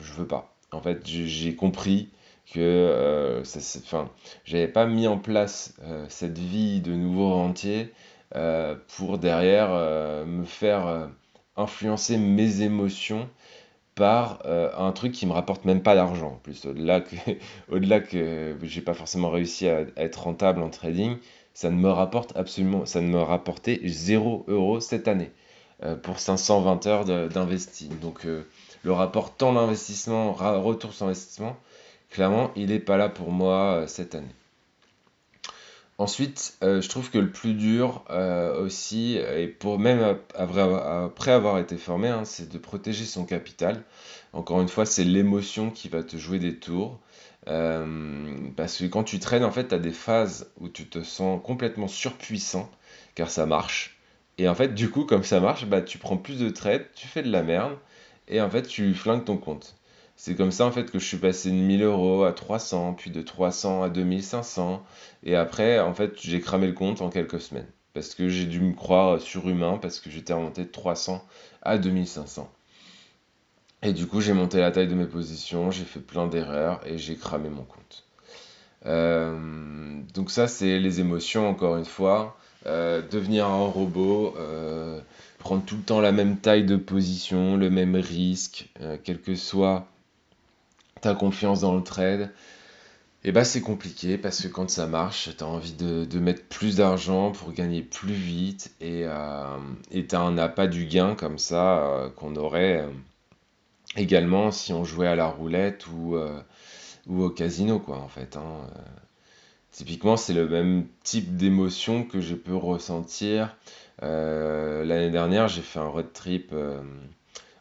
je 0.00 0.12
veux 0.12 0.26
pas. 0.26 0.54
En 0.72 0.80
fait, 0.82 1.00
j'ai 1.06 1.54
compris 1.54 2.10
que 2.52 3.40
enfin, 3.40 4.10
j'avais 4.44 4.68
pas 4.68 4.84
mis 4.86 5.06
en 5.06 5.16
place 5.16 5.74
cette 6.08 6.36
vie 6.36 6.80
de 6.80 6.92
nouveau 6.92 7.32
rentier 7.32 7.90
pour 8.88 9.16
derrière 9.16 9.70
me 10.26 10.44
faire 10.44 11.08
influencer 11.56 12.18
mes 12.18 12.60
émotions 12.60 13.30
par 13.94 14.40
un 14.44 14.92
truc 14.92 15.12
qui 15.12 15.24
me 15.24 15.32
rapporte 15.32 15.64
même 15.64 15.82
pas 15.82 15.94
d'argent. 15.94 16.32
En 16.32 16.40
plus, 16.42 16.66
au-delà 16.66 17.00
que, 17.00 17.16
au-delà 17.70 18.00
que 18.00 18.58
j'ai 18.62 18.82
pas 18.82 18.94
forcément 18.94 19.30
réussi 19.30 19.68
à 19.68 19.86
être 19.96 20.24
rentable 20.24 20.60
en 20.60 20.68
trading, 20.68 21.16
ça 21.58 21.70
ne 21.70 21.76
me 21.76 21.90
rapporte 21.90 22.36
absolument, 22.36 22.86
ça 22.86 23.00
ne 23.00 23.08
me 23.08 23.18
rapportait 23.18 23.80
0 23.82 24.44
euros 24.46 24.78
cette 24.78 25.08
année 25.08 25.32
euh, 25.82 25.96
pour 25.96 26.20
520 26.20 26.86
heures 26.86 27.04
d'investi. 27.04 27.88
Donc 28.00 28.26
euh, 28.26 28.46
le 28.84 28.92
rapport 28.92 29.34
temps 29.34 29.52
d'investissement, 29.52 30.34
retour 30.34 30.94
sur 30.94 31.06
investissement, 31.06 31.56
clairement, 32.10 32.52
il 32.54 32.68
n'est 32.68 32.78
pas 32.78 32.96
là 32.96 33.08
pour 33.08 33.32
moi 33.32 33.72
euh, 33.72 33.86
cette 33.88 34.14
année. 34.14 34.36
Ensuite, 35.98 36.56
je 36.62 36.88
trouve 36.88 37.10
que 37.10 37.18
le 37.18 37.32
plus 37.32 37.54
dur 37.54 38.04
aussi, 38.60 39.16
et 39.16 39.48
pour 39.48 39.80
même 39.80 40.16
après 40.36 41.32
avoir 41.32 41.58
été 41.58 41.76
formé, 41.76 42.06
hein, 42.06 42.24
c'est 42.24 42.48
de 42.48 42.56
protéger 42.56 43.04
son 43.04 43.24
capital. 43.24 43.82
Encore 44.32 44.60
une 44.60 44.68
fois, 44.68 44.86
c'est 44.86 45.02
l'émotion 45.02 45.72
qui 45.72 45.88
va 45.88 46.04
te 46.04 46.16
jouer 46.16 46.38
des 46.38 46.54
tours. 46.54 47.00
Euh, 47.46 48.50
parce 48.56 48.78
que 48.78 48.84
quand 48.86 49.04
tu 49.04 49.18
traînes, 49.20 49.44
en 49.44 49.50
fait, 49.52 49.68
tu 49.68 49.74
as 49.74 49.78
des 49.78 49.92
phases 49.92 50.50
où 50.58 50.68
tu 50.68 50.88
te 50.88 51.02
sens 51.02 51.40
complètement 51.42 51.88
surpuissant, 51.88 52.70
car 53.14 53.30
ça 53.30 53.46
marche. 53.46 53.98
Et 54.38 54.48
en 54.48 54.54
fait, 54.54 54.74
du 54.74 54.90
coup, 54.90 55.04
comme 55.04 55.24
ça 55.24 55.40
marche, 55.40 55.66
bah, 55.66 55.80
tu 55.82 55.98
prends 55.98 56.16
plus 56.16 56.38
de 56.38 56.50
trades, 56.50 56.86
tu 56.94 57.06
fais 57.08 57.22
de 57.22 57.30
la 57.30 57.42
merde, 57.42 57.76
et 58.28 58.40
en 58.40 58.50
fait, 58.50 58.62
tu 58.62 58.94
flingues 58.94 59.24
ton 59.24 59.36
compte. 59.36 59.76
C'est 60.16 60.34
comme 60.34 60.50
ça, 60.50 60.66
en 60.66 60.72
fait, 60.72 60.90
que 60.90 60.98
je 60.98 61.06
suis 61.06 61.16
passé 61.18 61.50
de 61.50 61.56
1000 61.56 61.82
euros 61.82 62.24
à 62.24 62.32
300, 62.32 62.94
puis 62.94 63.10
de 63.10 63.22
300 63.22 63.82
à 63.82 63.88
2500, 63.88 64.84
et 65.22 65.36
après, 65.36 65.78
en 65.80 65.94
fait, 65.94 66.12
j'ai 66.20 66.40
cramé 66.40 66.66
le 66.66 66.72
compte 66.72 67.00
en 67.02 67.08
quelques 67.10 67.40
semaines. 67.40 67.68
Parce 67.94 68.14
que 68.14 68.28
j'ai 68.28 68.44
dû 68.46 68.60
me 68.60 68.74
croire 68.74 69.20
surhumain, 69.20 69.78
parce 69.78 70.00
que 70.00 70.10
j'étais 70.10 70.32
remonté 70.32 70.64
de 70.64 70.70
300 70.70 71.24
à 71.62 71.78
2500. 71.78 72.50
Et 73.82 73.92
du 73.92 74.06
coup, 74.06 74.20
j'ai 74.20 74.32
monté 74.32 74.58
la 74.58 74.72
taille 74.72 74.88
de 74.88 74.94
mes 74.94 75.06
positions, 75.06 75.70
j'ai 75.70 75.84
fait 75.84 76.00
plein 76.00 76.26
d'erreurs 76.26 76.80
et 76.86 76.98
j'ai 76.98 77.16
cramé 77.16 77.48
mon 77.48 77.62
compte. 77.62 78.04
Euh, 78.86 80.00
donc 80.14 80.30
ça, 80.30 80.48
c'est 80.48 80.78
les 80.78 81.00
émotions, 81.00 81.48
encore 81.48 81.76
une 81.76 81.84
fois. 81.84 82.36
Euh, 82.66 83.02
devenir 83.08 83.46
un 83.46 83.66
robot, 83.66 84.34
euh, 84.38 85.00
prendre 85.38 85.64
tout 85.64 85.76
le 85.76 85.82
temps 85.82 86.00
la 86.00 86.10
même 86.10 86.38
taille 86.38 86.64
de 86.64 86.76
position, 86.76 87.56
le 87.56 87.70
même 87.70 87.94
risque, 87.94 88.68
quelle 89.04 89.20
que 89.20 89.36
soit 89.36 89.86
ta 91.00 91.14
confiance 91.14 91.60
dans 91.60 91.76
le 91.76 91.82
trade, 91.82 92.32
et 93.24 93.28
eh 93.30 93.32
bah 93.32 93.40
ben, 93.40 93.44
c'est 93.44 93.60
compliqué 93.60 94.16
parce 94.18 94.42
que 94.42 94.48
quand 94.48 94.70
ça 94.70 94.86
marche, 94.86 95.30
tu 95.36 95.44
as 95.44 95.46
envie 95.46 95.72
de, 95.72 96.04
de 96.04 96.18
mettre 96.18 96.44
plus 96.44 96.76
d'argent 96.76 97.32
pour 97.32 97.52
gagner 97.52 97.82
plus 97.82 98.12
vite 98.12 98.72
et 98.80 99.06
tu 100.08 100.14
as 100.16 100.20
un 100.20 100.38
appât 100.38 100.66
du 100.66 100.86
gain 100.86 101.14
comme 101.14 101.38
ça 101.38 102.10
qu'on 102.16 102.36
aurait 102.36 102.88
également 103.98 104.50
si 104.50 104.72
on 104.72 104.84
jouait 104.84 105.06
à 105.06 105.16
la 105.16 105.26
roulette 105.26 105.86
ou, 105.88 106.16
euh, 106.16 106.40
au 107.08 107.30
casino, 107.30 107.78
quoi, 107.78 107.98
en 107.98 108.08
fait. 108.08 108.36
Hein. 108.36 108.66
Euh, 108.76 108.80
typiquement, 109.72 110.16
c'est 110.16 110.34
le 110.34 110.48
même 110.48 110.86
type 111.02 111.36
d'émotion 111.36 112.04
que 112.04 112.20
je 112.20 112.34
peux 112.34 112.56
ressentir. 112.56 113.56
Euh, 114.02 114.84
l'année 114.84 115.10
dernière, 115.10 115.48
j'ai 115.48 115.62
fait 115.62 115.78
un 115.78 115.88
road 115.88 116.12
trip 116.12 116.54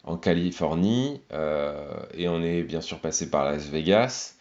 en 0.03 0.17
Californie 0.17 1.21
et 2.13 2.29
on 2.29 2.41
est 2.41 2.63
bien 2.63 2.81
sûr 2.81 2.99
passé 2.99 3.29
par 3.29 3.45
Las 3.45 3.67
Vegas. 3.67 4.35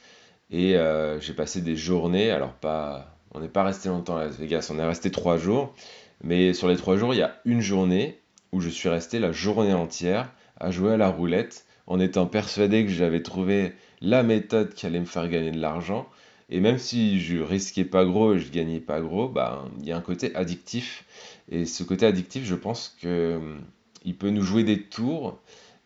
Et 0.50 0.76
j'ai 1.20 1.32
passé 1.32 1.60
des 1.60 1.76
journées, 1.76 2.30
alors 2.30 2.52
pas, 2.52 3.16
on 3.32 3.40
n'est 3.40 3.48
pas 3.48 3.64
resté 3.64 3.88
longtemps 3.88 4.16
à 4.16 4.24
Las 4.24 4.36
Vegas, 4.38 4.68
on 4.72 4.78
est 4.78 4.86
resté 4.86 5.10
trois 5.10 5.38
jours. 5.38 5.74
Mais 6.22 6.54
sur 6.54 6.68
les 6.68 6.76
trois 6.76 6.96
jours, 6.96 7.14
il 7.14 7.18
y 7.18 7.22
a 7.22 7.36
une 7.44 7.60
journée 7.60 8.20
où 8.52 8.60
je 8.60 8.68
suis 8.68 8.88
resté 8.88 9.18
la 9.18 9.32
journée 9.32 9.74
entière 9.74 10.30
à 10.58 10.70
jouer 10.70 10.94
à 10.94 10.96
la 10.96 11.08
roulette 11.08 11.66
en 11.86 12.00
étant 12.00 12.26
persuadé 12.26 12.84
que 12.84 12.90
j'avais 12.90 13.22
trouvé 13.22 13.72
la 14.00 14.22
méthode 14.22 14.74
qui 14.74 14.86
allait 14.86 15.00
me 15.00 15.04
faire 15.04 15.28
gagner 15.28 15.50
de 15.50 15.60
l'argent. 15.60 16.08
Et 16.48 16.60
même 16.60 16.78
si 16.78 17.20
je 17.20 17.38
risquais 17.38 17.84
pas 17.84 18.04
gros 18.04 18.34
et 18.34 18.38
je 18.38 18.50
gagnais 18.52 18.80
pas 18.80 19.00
gros, 19.00 19.28
bah, 19.28 19.64
il 19.80 19.86
y 19.86 19.92
a 19.92 19.96
un 19.96 20.00
côté 20.00 20.34
addictif. 20.36 21.04
Et 21.50 21.66
ce 21.66 21.82
côté 21.82 22.06
addictif, 22.06 22.44
je 22.44 22.54
pense 22.54 22.96
que 23.00 23.36
hum, 23.36 23.60
il 24.04 24.16
peut 24.16 24.30
nous 24.30 24.42
jouer 24.42 24.64
des 24.64 24.82
tours. 24.82 25.38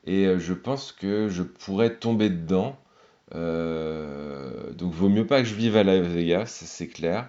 Et 0.06 0.26
euh, 0.26 0.38
je 0.38 0.54
pense 0.54 0.92
que 0.92 1.28
je 1.28 1.42
pourrais 1.42 1.94
tomber 1.96 2.30
dedans. 2.30 2.76
Euh, 3.34 4.72
donc 4.72 4.92
vaut 4.92 5.08
mieux 5.08 5.26
pas 5.26 5.40
que 5.42 5.48
je 5.48 5.54
vive 5.54 5.76
à 5.76 5.84
Las 5.84 6.00
Vegas, 6.06 6.62
c'est 6.66 6.88
clair. 6.88 7.28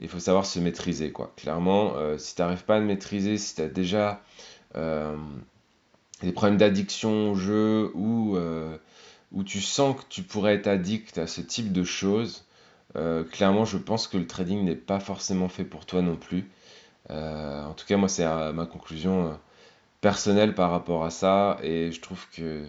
Il 0.00 0.08
faut 0.08 0.18
savoir 0.18 0.46
se 0.46 0.58
maîtriser, 0.58 1.12
quoi. 1.12 1.32
Clairement, 1.36 1.94
euh, 1.96 2.18
si 2.18 2.34
tu 2.34 2.42
n'arrives 2.42 2.64
pas 2.64 2.76
à 2.76 2.80
te 2.80 2.84
maîtriser, 2.84 3.38
si 3.38 3.54
tu 3.54 3.62
as 3.62 3.68
déjà 3.68 4.22
des 6.26 6.32
problèmes 6.32 6.58
d'addiction 6.58 7.32
au 7.32 7.34
jeu 7.34 7.90
ou 7.94 8.36
euh, 8.36 8.76
où 9.32 9.42
tu 9.44 9.60
sens 9.60 9.96
que 9.96 10.02
tu 10.08 10.22
pourrais 10.22 10.54
être 10.54 10.66
addict 10.66 11.18
à 11.18 11.26
ce 11.26 11.40
type 11.40 11.72
de 11.72 11.84
choses, 11.84 12.44
euh, 12.96 13.24
clairement, 13.24 13.64
je 13.64 13.78
pense 13.78 14.06
que 14.06 14.16
le 14.16 14.26
trading 14.26 14.64
n'est 14.64 14.74
pas 14.76 15.00
forcément 15.00 15.48
fait 15.48 15.64
pour 15.64 15.86
toi 15.86 16.02
non 16.02 16.16
plus. 16.16 16.48
Euh, 17.10 17.64
en 17.64 17.74
tout 17.74 17.86
cas, 17.86 17.96
moi, 17.96 18.08
c'est 18.08 18.24
ma 18.52 18.66
conclusion 18.66 19.38
personnelle 20.00 20.54
par 20.54 20.70
rapport 20.70 21.04
à 21.04 21.10
ça. 21.10 21.58
Et 21.62 21.90
je 21.92 22.00
trouve 22.00 22.26
que 22.30 22.64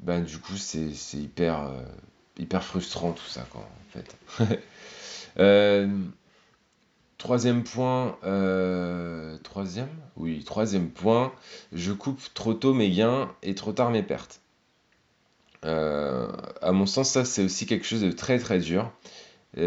ben, 0.00 0.22
du 0.22 0.38
coup, 0.38 0.56
c'est 0.56 0.92
hyper, 1.14 1.70
hyper 2.38 2.62
frustrant 2.62 3.12
tout 3.12 3.26
ça, 3.26 3.46
quoi, 3.50 3.62
en 3.62 3.98
fait. 3.98 4.60
Euh, 7.20 7.22
troisième 7.22 7.62
point, 7.64 8.16
euh, 8.24 9.36
troisième? 9.42 9.88
Oui, 10.16 10.42
troisième 10.44 10.88
point, 10.88 11.32
je 11.72 11.92
coupe 11.92 12.20
trop 12.34 12.54
tôt 12.54 12.72
mes 12.72 12.90
gains 12.90 13.30
et 13.42 13.54
trop 13.54 13.72
tard 13.72 13.90
mes 13.90 14.02
pertes. 14.02 14.40
à 15.62 16.72
mon 16.72 16.86
sens, 16.86 17.10
ça 17.10 17.24
c'est 17.24 17.44
aussi 17.44 17.66
quelque 17.66 17.84
chose 17.84 18.00
de 18.00 18.12
très 18.12 18.38
très 18.38 18.58
dur. 18.58 18.90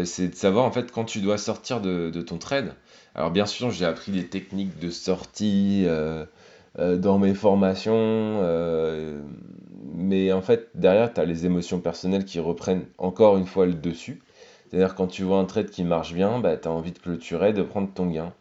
C'est 0.04 0.28
de 0.28 0.34
savoir 0.34 0.64
en 0.64 0.72
fait 0.72 0.90
quand 0.90 1.04
tu 1.04 1.20
dois 1.20 1.38
sortir 1.38 1.80
de, 1.80 2.10
ton 2.22 2.38
trade. 2.38 2.74
Alors 3.14 3.30
bien 3.30 3.46
sûr, 3.46 3.70
j'ai 3.70 3.84
appris 3.84 4.12
des 4.12 4.26
techniques 4.26 4.78
de 4.80 4.90
sortie, 4.90 5.86
euh, 6.78 6.96
dans 6.96 7.18
mes 7.18 7.34
formations. 7.34 7.94
Euh, 7.96 9.22
mais 9.94 10.32
en 10.32 10.42
fait, 10.42 10.70
derrière, 10.74 11.12
tu 11.12 11.20
as 11.20 11.24
les 11.24 11.46
émotions 11.46 11.80
personnelles 11.80 12.24
qui 12.24 12.40
reprennent 12.40 12.86
encore 12.98 13.36
une 13.36 13.46
fois 13.46 13.66
le 13.66 13.74
dessus. 13.74 14.20
C'est-à-dire 14.74 14.96
quand 14.96 15.06
tu 15.06 15.22
vois 15.22 15.38
un 15.38 15.44
trade 15.44 15.70
qui 15.70 15.84
marche 15.84 16.14
bien, 16.14 16.40
bah, 16.40 16.56
tu 16.56 16.66
as 16.66 16.70
envie 16.72 16.90
de 16.90 16.98
clôturer, 16.98 17.52
de 17.52 17.62
prendre 17.62 17.88
ton 17.94 18.06
gain. 18.06 18.32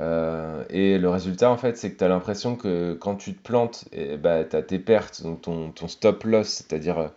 Euh, 0.00 0.64
et 0.70 0.98
le 0.98 1.08
résultat, 1.08 1.52
en 1.52 1.56
fait, 1.56 1.76
c'est 1.76 1.92
que 1.92 1.98
tu 1.98 2.02
as 2.02 2.08
l'impression 2.08 2.56
que 2.56 2.94
quand 2.94 3.14
tu 3.14 3.32
te 3.32 3.40
plantes, 3.40 3.84
bah, 4.20 4.42
tu 4.42 4.56
as 4.56 4.62
tes 4.62 4.80
pertes, 4.80 5.22
donc 5.22 5.40
ton, 5.42 5.86
stop 5.86 6.24
loss, 6.24 6.48
c'est-à-dire 6.48 7.10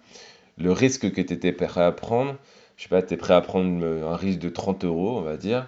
le 0.60 0.72
risque 0.72 1.12
que 1.12 1.22
tu 1.22 1.34
étais 1.34 1.54
prêt 1.54 1.82
à 1.82 1.92
prendre. 1.92 2.36
Je 2.78 2.84
sais 2.84 2.90
pas, 2.90 3.02
tu 3.02 3.16
es 3.16 3.18
prêt 3.18 3.34
à 3.34 3.42
prendre 3.42 3.84
un 3.84 4.16
risque 4.16 4.40
de 4.40 4.50
30 4.50 4.86
euros, 4.86 5.18
on 5.18 5.22
va 5.22 5.38
dire. 5.38 5.68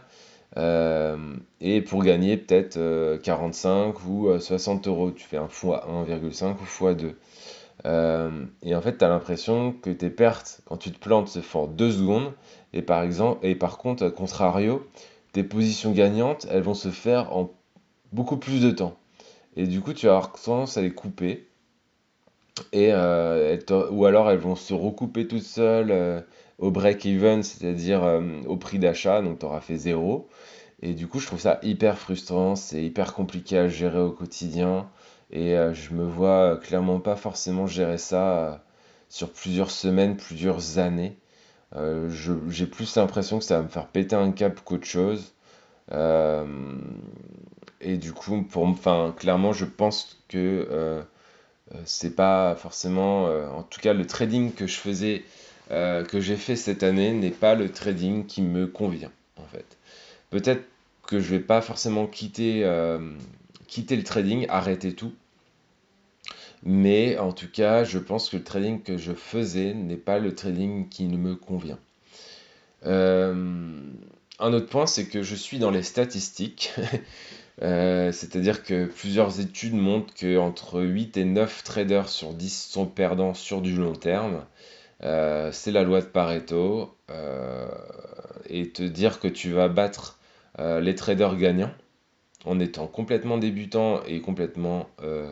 Euh, 0.57 1.17
et 1.62 1.81
pour 1.81 2.03
gagner 2.03 2.38
peut-être 2.38 2.77
45 3.24 3.96
euh, 4.07 4.07
ou 4.07 4.39
60 4.39 4.86
euh, 4.86 4.89
euros, 4.91 5.12
tu 5.12 5.25
fais 5.25 5.38
un 5.38 5.48
fois 5.48 5.88
1,5 6.07 6.53
ou 6.53 6.65
fois 6.65 6.93
2. 6.93 7.15
et 8.63 8.75
en 8.75 8.81
fait, 8.81 8.98
tu 8.98 9.05
as 9.05 9.10
l'impression 9.10 9.72
que 9.74 9.89
tes 9.89 10.10
pertes, 10.10 10.62
quand 10.65 10.77
tu 10.77 10.91
te 10.91 11.00
plantes, 11.00 11.27
se 11.27 11.39
font 11.39 11.63
en 11.63 11.67
2 11.67 11.91
secondes. 11.91 12.31
Et 12.74 12.82
par, 12.82 13.04
exemple, 13.04 13.46
et 13.46 13.56
par 13.56 13.78
contre, 13.78 14.06
à 14.06 14.12
contrario, 14.12 14.88
tes 15.32 15.44
positions 15.44 15.92
gagnantes, 15.92 16.48
elles 16.50 16.64
vont 16.64 16.74
se 16.74 16.90
faire 16.90 17.36
en 17.36 17.52
beaucoup 18.14 18.38
plus 18.38 18.62
de 18.62 18.72
temps. 18.72 18.98
Et 19.56 19.68
du 19.68 19.82
coup, 19.82 19.94
tu 19.94 20.06
vas 20.08 20.14
avoir 20.14 20.34
tendance 20.34 20.78
à 20.78 20.82
les 20.82 20.92
couper. 20.92 21.48
Et, 22.74 22.92
ou 22.92 24.06
alors 24.06 24.32
elles 24.32 24.40
vont 24.40 24.56
se 24.56 24.74
recouper 24.74 25.28
toutes 25.28 25.44
seules 25.44 26.24
au 26.58 26.72
break-even, 26.72 27.44
c'est-à-dire 27.44 28.04
au 28.48 28.58
prix 28.58 28.80
d'achat, 28.80 29.22
donc 29.22 29.40
tu 29.40 29.46
auras 29.46 29.62
fait 29.62 29.78
0. 29.78 30.28
Et 30.82 30.94
du 30.94 31.08
coup, 31.08 31.20
je 31.20 31.28
trouve 31.28 31.40
ça 31.40 31.60
hyper 31.64 31.98
frustrant, 31.98 32.56
c'est 32.56 32.84
hyper 32.84 33.14
compliqué 33.14 33.58
à 33.58 33.68
gérer 33.68 34.00
au 34.00 34.12
quotidien. 34.12 34.90
Et 35.32 35.58
euh, 35.58 35.74
je 35.74 35.94
me 35.94 36.06
vois 36.06 36.58
clairement 36.58 37.00
pas 37.00 37.16
forcément 37.16 37.68
gérer 37.68 37.98
ça 37.98 38.38
euh, 38.38 38.58
sur 39.10 39.32
plusieurs 39.32 39.72
semaines, 39.72 40.18
plusieurs 40.18 40.78
années. 40.80 41.18
Euh, 41.76 42.10
j'ai 42.50 42.66
plus 42.66 42.96
l'impression 42.96 43.40
que 43.40 43.46
ça 43.46 43.58
va 43.58 43.64
me 43.64 43.68
faire 43.68 43.88
péter 43.88 44.16
un 44.16 44.32
cap 44.32 44.60
qu'autre 44.64 44.86
chose. 44.86 45.34
et 47.82 47.98
du 47.98 48.14
coup, 48.14 48.44
pour, 48.44 48.66
enfin, 48.66 49.14
clairement, 49.18 49.54
je 49.54 49.66
pense 49.66 50.18
que 50.28 51.04
c'est 51.86 52.16
pas 52.16 52.56
forcément, 52.56 53.26
en 53.26 53.64
tout 53.64 53.80
cas, 53.82 53.94
le 53.94 54.06
trading 54.08 54.54
que 54.54 54.68
je 54.68 54.78
faisais, 54.78 55.24
que 55.70 56.20
j'ai 56.20 56.38
fait 56.38 56.56
cette 56.56 56.84
année 56.84 57.14
n'est 57.14 57.32
pas 57.32 57.56
le 57.56 57.70
trading 57.70 58.26
qui 58.26 58.42
me 58.42 58.68
convient, 58.68 59.12
en 59.38 59.46
fait. 59.46 59.78
Peut-être 60.30 60.64
que 61.08 61.20
je 61.20 61.30
vais 61.30 61.40
pas 61.40 61.62
forcément 61.62 62.06
quitter, 62.06 62.64
euh, 62.64 63.00
quitter 63.68 63.96
le 63.96 64.04
trading, 64.04 64.46
arrêter 64.50 64.94
tout. 64.94 65.14
Mais 66.64 67.18
en 67.18 67.32
tout 67.32 67.50
cas, 67.52 67.84
je 67.84 68.00
pense 68.00 68.30
que 68.30 68.38
le 68.38 68.44
trading 68.44 68.82
que 68.82 68.98
je 68.98 69.14
faisais 69.14 69.74
n'est 69.74 69.98
pas 69.98 70.20
le 70.20 70.36
trading 70.36 70.90
qui 70.90 71.06
me 71.08 71.36
convient. 71.36 71.80
Euh, 72.86 73.82
un 74.40 74.54
autre 74.54 74.68
point, 74.68 74.86
c'est 74.86 75.06
que 75.08 75.24
je 75.24 75.36
suis 75.36 75.60
dans 75.60 75.72
les 75.72 75.84
statistiques. 75.84 76.74
Euh, 77.64 78.12
c'est-à-dire 78.12 78.62
que 78.62 78.86
plusieurs 78.86 79.40
études 79.40 79.74
montrent 79.74 80.14
que 80.14 80.38
entre 80.38 80.80
8 80.80 81.18
et 81.18 81.26
9 81.26 81.64
traders 81.64 82.08
sur 82.08 82.34
10 82.34 82.68
sont 82.70 82.86
perdants 82.86 83.34
sur 83.34 83.64
du 83.64 83.76
long 83.76 83.94
terme. 83.94 84.46
c'est 85.02 85.72
la 85.72 85.82
loi 85.82 86.02
de 86.02 86.06
Pareto. 86.06 86.96
et 88.48 88.70
te 88.70 88.84
dire 88.84 89.20
que 89.20 89.28
tu 89.28 89.54
vas 89.54 89.70
battre 89.70 90.18
euh, 90.60 90.80
les 90.80 90.96
traders 90.96 91.36
gagnants 91.36 91.72
en 92.46 92.60
étant 92.60 92.88
complètement 92.88 93.38
débutant 93.38 94.02
et 94.06 94.22
complètement 94.22 94.88
euh, 95.04 95.32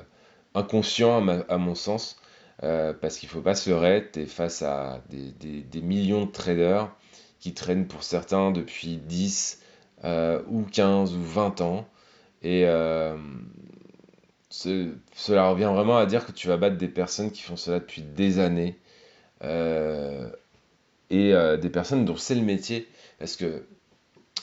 inconscient 0.56 1.28
à, 1.28 1.58
mon 1.58 1.76
sens, 1.76 2.18
euh, 2.64 2.94
parce 2.94 3.18
qu'il 3.18 3.28
ne 3.30 3.34
faut 3.34 3.42
pas 3.42 3.56
se 3.56 3.70
leurrer, 3.70 4.10
tu 4.12 4.22
es 4.22 4.26
face 4.26 4.62
à 4.62 5.02
des, 5.10 5.82
millions 5.82 6.26
de 6.26 6.32
traders 6.32 6.90
qui 7.40 7.54
traînent 7.54 7.88
pour 7.88 8.04
certains 8.04 8.52
depuis 8.52 8.98
10 8.98 9.62
ou 10.04 10.64
15 10.72 11.14
ou 11.16 11.22
20 11.22 11.62
ans. 11.62 11.88
Et 12.42 12.66
cela 14.50 15.50
revient 15.50 15.72
vraiment 15.74 15.98
à 15.98 16.06
dire 16.06 16.26
que 16.26 16.32
tu 16.32 16.48
vas 16.48 16.58
battre 16.58 16.78
des 16.78 16.88
personnes 16.88 17.32
qui 17.32 17.42
font 17.42 17.58
cela 17.58 17.80
depuis 17.80 18.02
des 18.02 18.40
années. 18.40 18.78
et 21.10 21.34
des 21.62 21.70
personnes 21.70 22.06
dont 22.06 22.18
c'est 22.18 22.36
le 22.36 22.42
métier. 22.42 22.88
Parce 23.20 23.36
que 23.36 23.66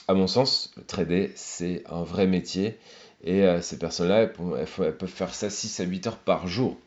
à 0.07 0.13
mon 0.13 0.27
sens, 0.27 0.73
trader, 0.87 1.31
c'est 1.35 1.83
un 1.89 2.03
vrai 2.03 2.27
métier. 2.27 2.77
Et 3.23 3.43
euh, 3.43 3.61
ces 3.61 3.77
personnes-là, 3.77 4.23
elles, 4.23 4.33
peuvent 4.33 5.07
faire 5.07 5.33
ça 5.33 5.49
6 5.49 5.79
à 5.79 5.83
8 5.83 6.07
heures 6.07 6.17
par 6.17 6.47
jour. 6.47 6.77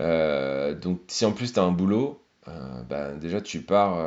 Euh, 0.00 0.74
donc, 0.74 1.00
si 1.08 1.24
en 1.24 1.32
plus 1.32 1.52
tu 1.52 1.58
as 1.58 1.62
un 1.62 1.72
boulot, 1.72 2.20
euh, 2.48 2.82
ben, 2.88 3.16
déjà 3.16 3.40
tu 3.40 3.60
pars, 3.60 3.98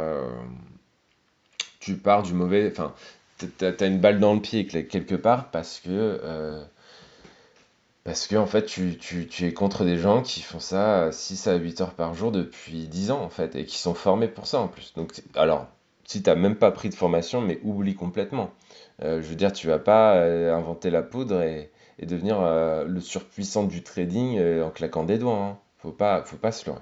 tu 1.79 1.95
pars 1.95 2.23
du 2.23 2.33
mauvais. 2.33 2.69
Enfin, 2.71 2.93
tu 3.38 3.65
as, 3.65 3.85
une 3.85 3.99
balle 3.99 4.19
dans 4.19 4.33
le 4.33 4.41
pied 4.41 4.65
quelque 4.65 5.15
part 5.15 5.51
parce 5.51 5.79
que. 5.79 6.19
parce 8.03 8.27
que 8.27 8.35
en 8.35 8.47
fait, 8.47 8.65
tu, 8.65 8.97
tu, 8.97 9.45
es 9.45 9.53
contre 9.53 9.85
des 9.85 9.97
gens 9.97 10.23
qui 10.23 10.41
font 10.41 10.59
ça 10.59 11.11
6 11.11 11.47
à 11.47 11.55
8 11.55 11.81
heures 11.81 11.93
par 11.93 12.15
jour 12.15 12.31
depuis 12.31 12.88
10 12.88 13.11
ans 13.11 13.21
en 13.21 13.29
fait 13.29 13.55
et 13.55 13.65
qui 13.65 13.77
sont 13.77 13.93
formés 13.93 14.27
pour 14.27 14.47
ça 14.47 14.59
en 14.59 14.67
plus. 14.67 14.93
Donc, 14.95 15.21
alors, 15.35 15.67
si 16.09 16.23
tu 16.23 16.29
n'as 16.31 16.35
même 16.35 16.55
pas 16.55 16.71
pris 16.71 16.89
de 16.89 16.95
formation, 16.95 17.39
mais 17.39 17.59
oublie 17.63 17.93
complètement. 17.93 18.49
Euh, 19.03 19.21
je 19.21 19.27
veux 19.27 19.35
dire, 19.35 19.53
tu 19.53 19.67
vas 19.67 19.77
pas 19.77 20.15
euh, 20.15 20.51
inventer 20.55 20.89
la 20.89 21.03
poudre 21.03 21.43
et, 21.43 21.71
devenir 22.01 22.41
euh, 22.41 22.83
le 22.85 22.99
surpuissant 22.99 23.63
du 23.65 23.83
trading 23.83 24.41
en 24.63 24.71
claquant 24.71 25.03
des 25.03 25.19
doigts. 25.19 25.37
Hein. 25.37 25.57
Faut 25.77 25.91
pas, 25.91 26.23
faut 26.23 26.37
pas 26.37 26.51
se 26.51 26.65
leurrer. 26.67 26.81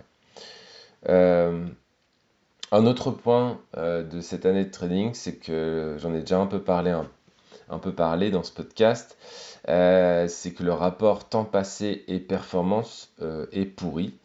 un 2.72 2.86
autre 2.86 3.12
point 3.12 3.60
de 3.76 4.22
cette 4.22 4.46
année 4.46 4.64
de 4.64 4.72
trading, 4.72 5.14
c'est 5.14 5.36
que 5.36 5.98
j'en 6.00 6.14
ai 6.14 6.22
déjà 6.22 6.40
un 6.40 6.46
peu 6.46 6.62
parlé 6.62 8.32
dans 8.32 8.44
ce 8.44 8.54
podcast, 8.54 9.18
c'est 9.66 10.54
que 10.56 10.64
le 10.64 10.72
rapport 10.72 11.28
temps 11.28 11.44
passé 11.44 12.06
et 12.08 12.22
performance 12.22 13.14
est 13.52 13.66
pourri. 13.66 14.18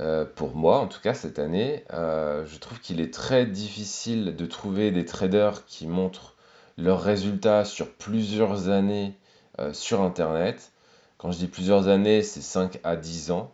Euh, 0.00 0.24
pour 0.24 0.54
moi, 0.54 0.78
en 0.78 0.86
tout 0.86 1.00
cas 1.00 1.14
cette 1.14 1.38
année, 1.38 1.84
euh, 1.92 2.46
je 2.46 2.58
trouve 2.58 2.80
qu'il 2.80 3.00
est 3.00 3.12
très 3.12 3.46
difficile 3.46 4.36
de 4.36 4.46
trouver 4.46 4.92
des 4.92 5.04
traders 5.04 5.64
qui 5.66 5.86
montrent 5.86 6.36
leurs 6.76 7.02
résultats 7.02 7.64
sur 7.64 7.90
plusieurs 7.90 8.68
années 8.68 9.16
euh, 9.58 9.72
sur 9.72 10.02
Internet. 10.02 10.72
Quand 11.16 11.32
je 11.32 11.38
dis 11.38 11.48
plusieurs 11.48 11.88
années, 11.88 12.22
c'est 12.22 12.40
5 12.42 12.78
à 12.84 12.94
10 12.94 13.32
ans. 13.32 13.50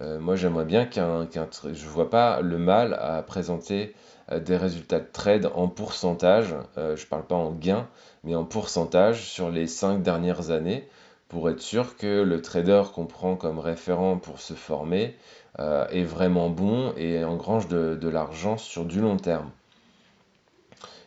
moi, 0.00 0.36
j'aimerais 0.36 0.64
bien 0.64 0.86
qu'un... 0.86 1.26
je 1.32 1.68
ne 1.68 1.90
vois 1.90 2.08
pas 2.10 2.40
le 2.40 2.58
mal 2.58 2.94
à 2.94 3.20
présenter 3.22 3.96
des 4.32 4.56
résultats 4.56 5.00
de 5.00 5.08
trade 5.12 5.50
en 5.56 5.66
pourcentage. 5.66 6.54
je 6.76 6.80
ne 6.82 7.08
parle 7.08 7.26
pas 7.26 7.34
en 7.34 7.50
gain, 7.50 7.88
mais 8.22 8.36
en 8.36 8.44
pourcentage 8.44 9.24
sur 9.24 9.50
les 9.50 9.66
5 9.66 10.00
dernières 10.00 10.52
années 10.52 10.88
pour 11.28 11.50
être 11.50 11.60
sûr 11.60 11.96
que 11.96 12.22
le 12.22 12.40
trader 12.40 12.82
qu'on 12.94 13.06
prend 13.06 13.36
comme 13.36 13.58
référent 13.58 14.16
pour 14.16 14.40
se 14.40 14.54
former 14.54 15.16
euh, 15.58 15.86
est 15.88 16.04
vraiment 16.04 16.50
bon 16.50 16.92
et 16.96 17.24
engrange 17.24 17.68
de, 17.68 17.98
de 18.00 18.08
l'argent 18.08 18.56
sur 18.56 18.84
du 18.84 19.00
long 19.00 19.16
terme. 19.16 19.50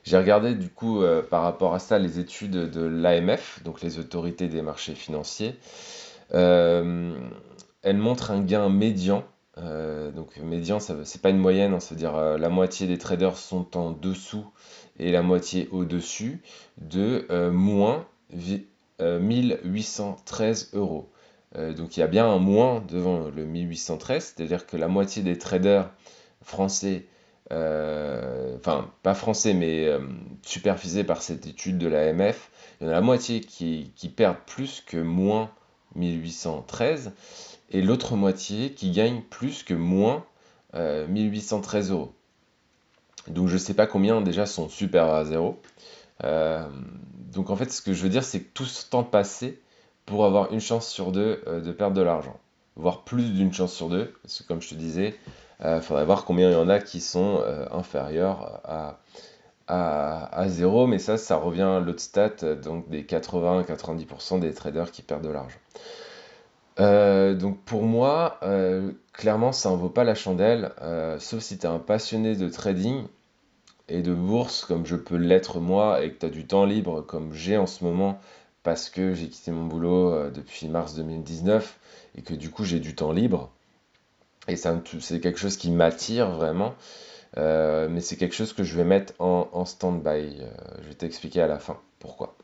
J'ai 0.04 0.18
regardé 0.18 0.56
du 0.56 0.70
coup 0.70 1.02
euh, 1.02 1.22
par 1.22 1.44
rapport 1.44 1.74
à 1.74 1.80
ça 1.80 2.00
les 2.00 2.20
études 2.20 2.72
de 2.72 2.82
l'AMF, 2.82 3.62
donc 3.64 3.82
les 3.82 4.00
autorités 4.00 4.48
des 4.48 4.62
marchés 4.62 4.96
financiers. 4.96 5.56
Euh, 6.34 7.14
elles 7.84 7.98
montrent 7.98 8.32
un 8.32 8.42
gain 8.42 8.70
médian. 8.70 9.24
donc 9.58 10.38
médian, 10.38 10.80
ce 10.80 10.94
n'est 10.94 11.22
pas 11.22 11.30
une 11.30 11.38
moyenne, 11.38 11.74
hein, 11.74 11.80
c'est-à-dire 11.80 12.16
la 12.38 12.50
moitié 12.50 12.88
des 12.88 12.98
traders 12.98 13.38
sont 13.38 13.78
en 13.78 13.92
dessous 13.92 14.46
et 14.98 15.12
la 15.12 15.22
moitié 15.22 15.68
au-dessus 15.72 16.42
de 16.78 17.28
moins 17.50 18.06
1813 19.00 20.72
euh, 20.74 20.78
euros. 20.78 21.10
Euh, 21.58 21.74
donc 21.74 21.98
il 21.98 22.00
y 22.00 22.04
a 22.04 22.08
bien 22.08 22.26
un 22.26 22.38
moins 22.38 22.84
devant 22.88 23.30
le 23.30 23.46
1813, 23.46 24.34
c'est-à-dire 24.36 24.66
que 24.66 24.78
la 24.78 24.88
moitié 24.88 25.24
des 25.24 25.38
traders 25.38 25.90
français, 26.44 27.06
euh, 27.52 28.56
enfin 28.58 28.90
pas 29.04 29.14
français 29.14 29.54
mais 29.54 29.90
supervisés 30.44 31.04
par 31.04 31.22
cette 31.22 31.48
étude 31.48 31.78
de 31.78 31.88
l'AMF, 31.88 32.52
il 32.80 32.86
y 32.86 32.88
en 32.88 32.90
a 32.90 32.94
la 32.94 33.02
moitié 33.02 33.42
qui, 33.42 33.92
perdent 34.16 34.44
plus 34.46 34.82
que 34.86 34.98
moins 34.98 35.52
1813 35.96 37.12
et 37.72 37.82
l'autre 37.82 38.16
moitié 38.16 38.72
qui 38.72 38.92
gagne 38.92 39.22
plus 39.22 39.64
que 39.64 39.74
moins 39.74 40.26
1813 40.74 41.92
euros. 41.92 42.14
Donc 43.28 43.48
je 43.48 43.58
sais 43.58 43.74
pas 43.74 43.88
combien 43.88 44.22
déjà 44.22 44.46
sont 44.46 44.70
super 44.70 45.06
à 45.06 45.26
zéro. 45.26 45.60
Euh, 46.24 46.68
donc 47.34 47.50
en 47.50 47.56
fait, 47.56 47.72
ce 47.72 47.82
que 47.82 47.94
je 47.94 48.04
veux 48.04 48.10
dire, 48.10 48.24
c'est 48.24 48.42
que 48.42 48.50
tout 48.54 48.66
ce 48.66 48.90
temps 48.90 49.04
passé 49.04 49.60
pour 50.12 50.26
avoir 50.26 50.52
une 50.52 50.60
chance 50.60 50.90
sur 50.90 51.14
deux 51.14 51.42
euh, 51.48 51.62
de 51.62 51.72
perdre 51.72 51.96
de 51.96 52.02
l'argent, 52.02 52.38
voire 52.76 53.04
plus 53.04 53.34
d'une 53.34 53.54
chance 53.54 53.72
sur 53.72 53.88
deux, 53.88 54.14
parce 54.22 54.42
que 54.42 54.48
comme 54.48 54.62
je 54.62 54.68
te 54.68 54.76
disais, 54.76 55.16
il 55.62 55.68
euh, 55.68 55.80
faudrait 55.80 56.04
voir 56.04 56.26
combien 56.26 56.50
il 56.50 56.54
y 56.54 56.58
en 56.58 56.68
a 56.68 56.80
qui 56.80 57.00
sont 57.00 57.42
inférieurs 57.72 58.60
à, 58.66 59.00
à, 59.68 60.50
zéro, 60.50 60.86
mais 60.86 61.00
ça, 61.00 61.16
ça 61.16 61.38
revient 61.38 61.62
à 61.62 61.80
l'autre 61.80 62.02
stat, 62.02 62.56
donc 62.62 62.90
des 62.90 63.04
80-90% 63.04 64.42
des 64.42 64.54
traders 64.54 64.92
qui 64.92 65.02
perdent 65.02 65.24
de 65.24 65.30
l'argent. 65.30 65.60
donc 67.40 67.62
pour 67.64 67.84
moi, 67.84 68.38
clairement, 69.14 69.54
ça 69.54 69.70
en 69.70 69.78
vaut 69.78 69.90
pas 69.90 70.04
la 70.04 70.16
chandelle, 70.16 70.74
sauf 71.20 71.40
si 71.40 71.58
tu 71.58 71.66
es 71.66 71.70
un 71.70 71.80
passionné 71.80 72.36
de 72.36 72.50
trading 72.50 73.06
et 73.88 74.02
de 74.02 74.14
bourse 74.14 74.66
comme 74.66 74.86
je 74.86 74.98
peux 74.98 75.16
l'être 75.16 75.62
moi 75.62 76.04
et 76.04 76.12
que 76.12 76.20
tu 76.20 76.26
as 76.26 76.30
du 76.30 76.46
temps 76.46 76.66
libre 76.66 77.02
comme 77.02 77.34
j'ai 77.34 77.58
en 77.58 77.68
ce 77.68 77.86
moment 77.86 78.20
parce 78.64 78.90
que 78.90 79.14
j'ai 79.14 79.28
quitté 79.28 79.52
mon 79.52 79.66
boulot 79.66 80.14
euh, 80.14 80.30
depuis 80.30 80.68
mars 80.68 80.96
2019 80.96 81.80
et 82.16 82.22
que 82.22 82.34
du 82.34 82.50
coup 82.50 82.64
j'ai 82.64 82.80
du 82.80 82.96
temps 82.96 83.12
libre. 83.12 83.52
Et 84.48 84.56
c'est 84.56 85.20
quelque 85.20 85.38
chose 85.38 85.56
qui 85.56 85.70
m'attire 85.70 86.32
vraiment, 86.32 86.74
euh, 87.38 87.88
mais 87.90 88.02
c'est 88.02 88.16
quelque 88.16 88.34
chose 88.34 88.54
que 88.54 88.64
je 88.64 88.76
vais 88.76 88.84
mettre 88.84 89.14
en, 89.20 89.66
stand-by. 89.66 90.40
Euh, 90.42 90.50
je 90.82 90.88
vais 90.88 90.96
t'expliquer 90.96 91.42
à 91.42 91.48
la 91.48 91.60
fin 91.60 91.78
pourquoi. 92.00 92.36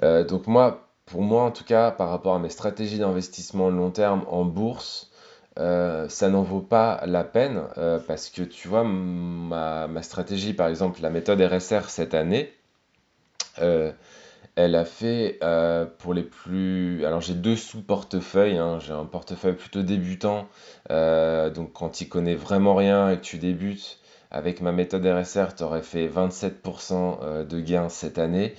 donc 0.00 0.46
moi, 0.46 0.86
pour 1.06 1.22
moi 1.22 1.42
en 1.42 1.50
tout 1.50 1.64
cas, 1.64 1.90
par 1.90 2.08
rapport 2.08 2.36
à 2.36 2.38
mes 2.38 2.50
stratégies 2.50 2.98
d'investissement 2.98 3.68
long 3.68 3.90
terme 3.90 4.24
en 4.28 4.44
bourse, 4.44 5.10
ça 5.56 6.28
n'en 6.30 6.42
vaut 6.42 6.60
pas 6.60 7.02
la 7.06 7.24
peine 7.24 7.64
parce 8.06 8.30
que 8.30 8.42
tu 8.42 8.68
vois, 8.68 8.84
ma, 8.84 10.02
stratégie, 10.02 10.54
par 10.54 10.68
exemple, 10.68 11.02
la 11.02 11.10
méthode 11.10 11.40
RSR 11.40 11.90
cette 11.90 12.14
année, 12.14 12.52
elle 14.56 14.74
a 14.74 14.84
fait 14.84 15.40
pour 15.98 16.14
les 16.14 16.22
plus. 16.22 17.04
Alors 17.04 17.20
j'ai 17.20 17.34
deux 17.34 17.56
sous-portefeuilles, 17.56 18.56
hein. 18.56 18.78
j'ai 18.80 18.92
un 18.92 19.04
portefeuille 19.04 19.54
plutôt 19.54 19.82
débutant, 19.82 20.46
donc 20.90 21.72
quand 21.72 21.90
tu 21.90 22.06
connais 22.06 22.34
vraiment 22.34 22.74
rien 22.74 23.10
et 23.10 23.16
que 23.16 23.22
tu 23.22 23.38
débutes, 23.38 23.98
avec 24.30 24.60
ma 24.60 24.72
méthode 24.72 25.06
RSR, 25.06 25.54
tu 25.56 25.62
aurais 25.62 25.82
fait 25.82 26.08
27% 26.08 27.46
de 27.46 27.60
gains 27.60 27.88
cette 27.88 28.18
année. 28.18 28.54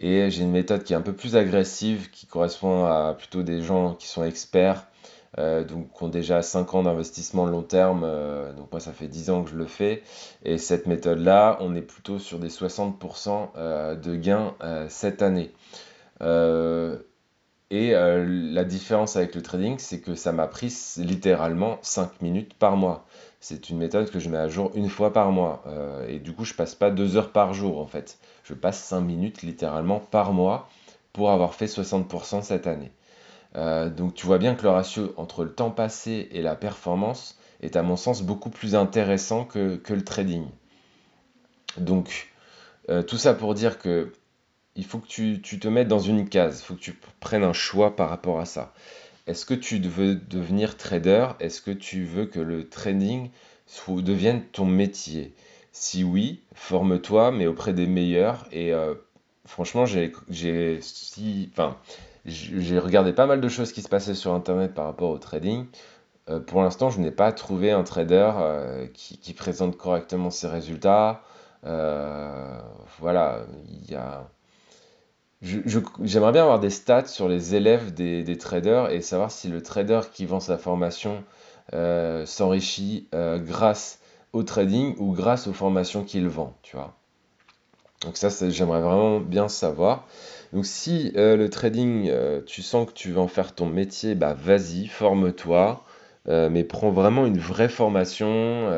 Et 0.00 0.28
j'ai 0.30 0.42
une 0.42 0.50
méthode 0.50 0.82
qui 0.82 0.92
est 0.92 0.96
un 0.96 1.02
peu 1.02 1.12
plus 1.12 1.36
agressive, 1.36 2.10
qui 2.10 2.26
correspond 2.26 2.84
à 2.84 3.14
plutôt 3.16 3.42
des 3.42 3.62
gens 3.62 3.94
qui 3.94 4.06
sont 4.08 4.24
experts 4.24 4.86
euh, 5.38 5.64
donc 5.64 5.92
qui 5.92 6.02
ont 6.02 6.08
déjà 6.08 6.42
5 6.42 6.74
ans 6.74 6.82
d'investissement 6.84 7.46
long 7.46 7.62
terme. 7.62 8.02
Euh, 8.04 8.52
donc 8.52 8.70
moi, 8.70 8.80
ça 8.80 8.92
fait 8.92 9.08
10 9.08 9.30
ans 9.30 9.42
que 9.42 9.50
je 9.50 9.56
le 9.56 9.66
fais. 9.66 10.02
Et 10.44 10.58
cette 10.58 10.86
méthode-là, 10.86 11.58
on 11.60 11.74
est 11.74 11.82
plutôt 11.82 12.18
sur 12.18 12.38
des 12.38 12.48
60% 12.48 13.48
euh, 13.56 13.96
de 13.96 14.14
gains 14.16 14.54
cette 14.88 15.22
année. 15.22 15.52
et 17.70 17.90
la 17.90 18.64
différence 18.64 19.16
avec 19.16 19.34
le 19.34 19.42
trading, 19.42 19.78
c'est 19.78 20.00
que 20.00 20.14
ça 20.14 20.32
m'a 20.32 20.46
pris 20.46 20.72
littéralement 20.98 21.78
5 21.82 22.22
minutes 22.22 22.54
par 22.54 22.76
mois. 22.76 23.04
C'est 23.40 23.68
une 23.68 23.78
méthode 23.78 24.10
que 24.10 24.18
je 24.18 24.28
mets 24.30 24.38
à 24.38 24.48
jour 24.48 24.70
une 24.74 24.88
fois 24.88 25.12
par 25.12 25.30
mois. 25.32 25.64
et 26.08 26.18
du 26.18 26.32
coup, 26.32 26.44
je 26.44 26.54
passe 26.54 26.74
pas 26.74 26.90
2 26.90 27.16
heures 27.16 27.32
par 27.32 27.52
jour 27.52 27.80
en 27.80 27.86
fait. 27.86 28.18
Je 28.44 28.54
passe 28.54 28.78
5 28.84 29.00
minutes 29.00 29.42
littéralement 29.42 30.00
par 30.00 30.32
mois 30.32 30.68
pour 31.12 31.30
avoir 31.30 31.54
fait 31.54 31.66
60% 31.66 32.42
cette 32.42 32.66
année. 32.66 32.92
Euh, 33.56 33.88
donc 33.88 34.14
tu 34.14 34.26
vois 34.26 34.38
bien 34.38 34.54
que 34.54 34.62
le 34.62 34.70
ratio 34.70 35.14
entre 35.16 35.44
le 35.44 35.52
temps 35.52 35.70
passé 35.70 36.28
et 36.32 36.42
la 36.42 36.56
performance 36.56 37.38
est 37.60 37.76
à 37.76 37.82
mon 37.82 37.96
sens 37.96 38.22
beaucoup 38.22 38.50
plus 38.50 38.74
intéressant 38.74 39.44
que, 39.44 39.80
le 39.88 40.04
trading. 40.04 40.46
Donc 41.76 42.32
euh, 42.90 43.02
tout 43.02 43.16
ça 43.16 43.34
pour 43.34 43.54
dire 43.54 43.78
que 43.78 44.12
il 44.76 44.84
faut 44.84 44.98
que 44.98 45.06
tu, 45.06 45.40
te 45.40 45.68
mettes 45.68 45.88
dans 45.88 46.00
une 46.00 46.28
case, 46.28 46.60
il 46.60 46.64
faut 46.64 46.74
que 46.74 46.80
tu 46.80 46.98
prennes 47.20 47.44
un 47.44 47.52
choix 47.52 47.94
par 47.94 48.08
rapport 48.08 48.40
à 48.40 48.44
ça. 48.44 48.72
Est-ce 49.26 49.46
que 49.46 49.54
tu 49.54 49.78
veux 49.78 50.16
devenir 50.16 50.76
trader? 50.76 51.28
Est-ce 51.40 51.62
que 51.62 51.70
tu 51.70 52.04
veux 52.04 52.26
que 52.26 52.40
le 52.40 52.68
trading 52.68 53.30
devienne 53.88 54.42
ton 54.52 54.66
métier? 54.66 55.32
Si 55.72 56.04
oui, 56.04 56.42
forme-toi, 56.54 57.30
mais 57.30 57.46
auprès 57.46 57.72
des 57.72 57.86
meilleurs. 57.86 58.46
Et 58.52 58.72
euh, 58.72 58.94
franchement, 59.46 59.86
j'ai, 59.86 60.12
si, 60.80 61.48
enfin, 61.52 61.78
j'ai 62.26 62.78
regardé 62.78 63.12
pas 63.12 63.26
mal 63.26 63.40
de 63.40 63.48
choses 63.48 63.72
qui 63.72 63.82
se 63.82 63.88
passaient 63.88 64.14
sur 64.14 64.32
Internet 64.32 64.74
par 64.74 64.86
rapport 64.86 65.10
au 65.10 65.18
trading. 65.18 65.66
Euh, 66.30 66.40
pour 66.40 66.62
l'instant, 66.62 66.90
je 66.90 67.00
n'ai 67.00 67.10
pas 67.10 67.32
trouvé 67.32 67.70
un 67.70 67.82
trader 67.82 68.32
euh, 68.36 68.86
qui, 68.94 69.32
présente 69.34 69.76
correctement 69.76 70.30
ses 70.30 70.46
résultats. 70.48 71.22
Euh, 71.66 72.58
voilà, 72.98 73.40
il 73.68 73.90
y 73.90 73.94
a... 73.94 74.28
J'aimerais 75.42 76.32
bien 76.32 76.42
avoir 76.42 76.60
des 76.60 76.70
stats 76.70 77.06
sur 77.06 77.28
les 77.28 77.54
élèves 77.54 77.92
des, 77.92 78.22
des, 78.22 78.38
traders 78.38 78.90
et 78.90 79.02
savoir 79.02 79.30
si 79.30 79.48
le 79.48 79.62
trader 79.62 80.00
qui 80.10 80.24
vend 80.24 80.40
sa 80.40 80.56
formation 80.56 81.22
s'enrichit 81.70 83.08
grâce 83.12 83.98
au 84.32 84.42
trading 84.42 84.94
ou 84.98 85.12
grâce 85.12 85.46
aux 85.46 85.52
formations 85.52 86.02
qu'il 86.02 86.28
vend, 86.28 86.54
tu 86.62 86.76
vois. 86.76 86.94
Donc 88.04 88.16
ça, 88.16 88.28
j'aimerais 88.48 88.80
vraiment 88.80 89.20
bien 89.20 89.48
savoir. 89.48 90.06
Donc 90.54 90.66
si 90.66 91.12
euh, 91.16 91.36
le 91.36 91.50
trading, 91.50 92.08
euh, 92.10 92.40
tu 92.46 92.62
sens 92.62 92.86
que 92.86 92.92
tu 92.92 93.10
veux 93.10 93.18
en 93.18 93.26
faire 93.26 93.56
ton 93.56 93.66
métier, 93.66 94.14
bah 94.14 94.34
vas-y, 94.34 94.86
forme-toi, 94.86 95.84
euh, 96.28 96.48
mais 96.48 96.62
prends 96.62 96.90
vraiment 96.90 97.26
une 97.26 97.38
vraie 97.38 97.68
formation. 97.68 98.70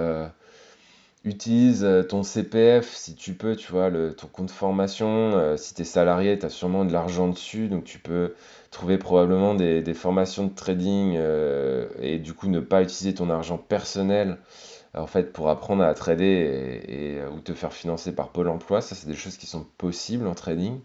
utilise 1.25 1.87
ton 2.09 2.23
CPF 2.23 2.95
si 2.95 3.15
tu 3.15 3.35
peux, 3.35 3.57
tu 3.57 3.73
vois, 3.73 3.91
ton 4.17 4.27
compte 4.29 4.51
formation. 4.51 5.57
si 5.59 5.75
tu 5.75 5.83
es 5.83 5.85
salarié, 5.85 6.39
tu 6.39 6.47
as 6.47 6.51
sûrement 6.51 6.85
de 6.85 6.93
l'argent 6.93 7.29
dessus, 7.29 7.69
donc 7.69 7.85
tu 7.85 7.99
peux 7.99 8.35
trouver 8.71 8.97
probablement 8.97 9.55
des, 9.55 9.95
formations 9.95 10.45
de 10.47 10.55
trading 10.55 11.19
et 12.01 12.19
du 12.19 12.33
coup 12.33 12.49
ne 12.49 12.61
pas 12.61 12.83
utiliser 12.83 13.15
ton 13.15 13.29
argent 13.29 13.59
personnel 13.59 14.39
en 14.95 15.07
fait 15.07 15.33
pour 15.33 15.51
apprendre 15.51 15.83
à 15.85 15.93
trader 15.95 16.81
et, 16.89 17.19
ou 17.35 17.41
te 17.41 17.53
faire 17.55 17.73
financer 17.73 18.15
par 18.15 18.31
Pôle 18.31 18.49
Emploi. 18.49 18.81
Ça, 18.81 18.95
c'est 18.95 19.09
des 19.09 19.15
choses 19.17 19.37
qui 19.37 19.47
sont 19.47 19.67
possibles 19.79 20.27
en 20.27 20.35
trading. 20.35 20.81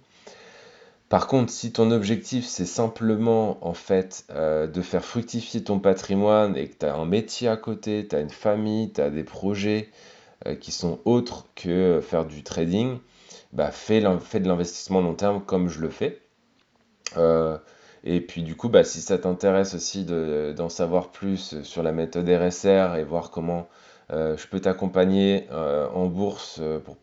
Par 1.12 1.28
contre, 1.28 1.52
si 1.52 1.74
ton 1.74 1.92
objectif 1.92 2.46
c'est 2.46 2.66
simplement 2.66 3.58
en 3.68 3.74
fait 3.74 4.24
euh, 4.30 4.66
de 4.66 4.82
faire 4.82 5.04
fructifier 5.04 5.62
ton 5.62 5.78
patrimoine 5.78 6.56
et 6.56 6.70
que 6.70 6.78
tu 6.80 6.86
as 6.86 6.96
un 6.96 7.04
métier 7.04 7.50
à 7.50 7.58
côté, 7.58 8.08
tu 8.08 8.16
as 8.16 8.22
une 8.22 8.30
famille, 8.30 8.94
tu 8.94 9.02
as 9.02 9.10
des 9.10 9.26
projets 9.26 9.90
euh, 10.48 10.56
qui 10.56 10.72
sont 10.72 11.00
autres 11.04 11.48
que 11.54 12.00
faire 12.02 12.24
du 12.24 12.44
trading, 12.44 12.98
bah 13.52 13.72
fais, 13.72 14.00
de 14.00 14.48
l'investissement 14.48 15.02
long 15.02 15.14
terme 15.14 15.42
comme 15.42 15.68
je 15.68 15.82
le 15.82 15.90
fais. 15.90 16.22
Euh, 17.18 17.58
et 18.06 18.22
puis 18.22 18.42
du 18.42 18.56
coup, 18.56 18.70
bah, 18.70 18.86
si 18.86 19.02
ça 19.02 19.18
t'intéresse 19.18 19.74
aussi 19.74 20.06
d'en 20.06 20.70
savoir 20.70 21.10
plus 21.12 21.62
sur 21.64 21.84
la 21.84 21.92
méthode 21.92 22.30
RSR 22.30 22.96
et 22.96 23.04
voir 23.04 23.32
comment 23.32 23.68
je 24.10 24.48
peux 24.48 24.62
t'accompagner 24.62 25.50
en 25.52 26.06
bourse 26.06 26.62
pour 26.86 26.96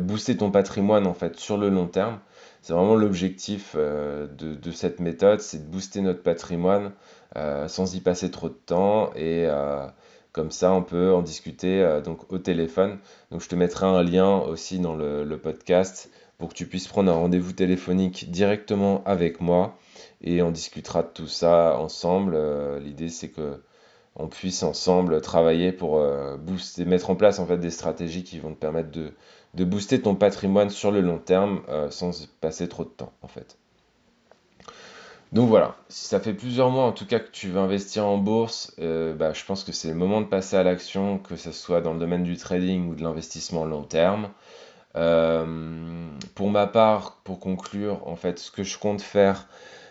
booster 0.00 0.36
ton 0.36 0.50
patrimoine 0.50 1.06
en 1.06 1.14
fait 1.14 1.38
sur 1.38 1.56
le 1.56 1.68
long 1.68 1.86
terme, 1.86 2.18
c'est 2.64 2.72
vraiment 2.72 2.94
l'objectif 2.94 3.74
euh, 3.76 4.26
de, 4.26 4.70
cette 4.70 4.98
méthode, 4.98 5.40
c'est 5.40 5.58
de 5.58 5.70
booster 5.70 6.00
notre 6.00 6.22
patrimoine 6.22 6.92
euh, 7.36 7.68
sans 7.68 7.94
y 7.94 8.00
passer 8.00 8.30
trop 8.30 8.48
de 8.48 8.54
temps 8.54 9.10
et 9.14 9.44
euh, 9.46 9.86
comme 10.32 10.50
ça 10.50 10.72
on 10.72 10.82
peut 10.82 11.12
en 11.12 11.20
discuter 11.20 12.00
donc 12.02 12.32
au 12.32 12.38
téléphone. 12.38 13.00
Donc 13.30 13.42
je 13.42 13.50
te 13.50 13.54
mettrai 13.54 13.84
un 13.84 14.02
lien 14.02 14.38
aussi 14.38 14.78
dans 14.78 14.96
le, 14.96 15.36
podcast 15.36 16.10
pour 16.38 16.48
que 16.48 16.54
tu 16.54 16.66
puisses 16.66 16.88
prendre 16.88 17.12
un 17.12 17.16
rendez-vous 17.16 17.52
téléphonique 17.52 18.30
directement 18.30 19.04
avec 19.04 19.42
moi 19.42 19.76
et 20.22 20.40
on 20.40 20.50
discutera 20.50 21.02
de 21.02 21.08
tout 21.08 21.28
ça 21.28 21.78
ensemble. 21.78 22.38
L'idée 22.78 23.10
c'est 23.10 23.28
que 23.28 23.60
on 24.16 24.28
puisse 24.28 24.62
ensemble 24.62 25.20
travailler 25.20 25.70
pour 25.70 26.02
booster, 26.38 26.86
mettre 26.86 27.10
en 27.10 27.14
place 27.14 27.40
en 27.40 27.46
fait 27.46 27.58
des 27.58 27.70
stratégies 27.70 28.24
qui 28.24 28.38
vont 28.38 28.54
te 28.54 28.58
permettre 28.58 28.90
de, 28.90 29.12
de 29.54 29.64
booster 29.64 30.00
ton 30.00 30.14
patrimoine 30.14 30.70
sur 30.70 30.90
le 30.90 31.00
long 31.00 31.18
terme 31.18 31.60
euh, 31.68 31.90
sans 31.90 32.28
passer 32.40 32.68
trop 32.68 32.84
de 32.84 32.90
temps 32.90 33.12
en 33.22 33.28
fait. 33.28 33.56
Donc 35.32 35.48
voilà, 35.48 35.76
si 35.88 36.06
ça 36.06 36.20
fait 36.20 36.34
plusieurs 36.34 36.70
mois 36.70 36.84
en 36.84 36.92
tout 36.92 37.06
cas 37.06 37.18
que 37.18 37.30
tu 37.30 37.48
veux 37.48 37.58
investir 37.58 38.06
en 38.06 38.18
bourse, 38.18 38.74
euh, 38.78 39.14
bah, 39.14 39.32
je 39.32 39.44
pense 39.44 39.64
que 39.64 39.72
c'est 39.72 39.88
le 39.88 39.94
moment 39.94 40.20
de 40.20 40.26
passer 40.26 40.56
à 40.56 40.62
l'action, 40.62 41.18
que 41.18 41.34
ce 41.36 41.50
soit 41.50 41.80
dans 41.80 41.92
le 41.92 41.98
domaine 41.98 42.22
du 42.22 42.36
trading 42.36 42.88
ou 42.88 42.94
de 42.94 43.02
l'investissement 43.02 43.64
long 43.64 43.82
terme. 43.82 44.28
Euh, 44.96 46.06
pour 46.36 46.50
ma 46.50 46.68
part, 46.68 47.20
pour 47.24 47.40
conclure, 47.40 48.06
en 48.06 48.14
fait, 48.14 48.38
ce 48.38 48.52
que 48.52 48.62
je 48.62 48.78
compte 48.78 49.02
faire 49.02 49.48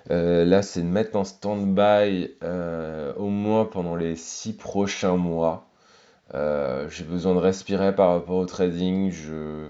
là, 0.09 0.61
c'est 0.61 0.81
de 0.81 0.87
mettre 0.87 1.17
en 1.17 1.23
stand-by 1.23 2.31
au 3.17 3.27
moins 3.27 3.65
pendant 3.65 3.95
les 3.95 4.15
six 4.15 4.53
prochains 4.53 5.17
mois. 5.17 5.67
Euh, 6.33 6.89
j'ai 6.89 7.03
besoin 7.03 7.33
de 7.35 7.39
respirer 7.39 7.95
par 7.95 8.09
rapport 8.09 8.37
au 8.37 8.45
trading. 8.45 9.11
Je, 9.11 9.69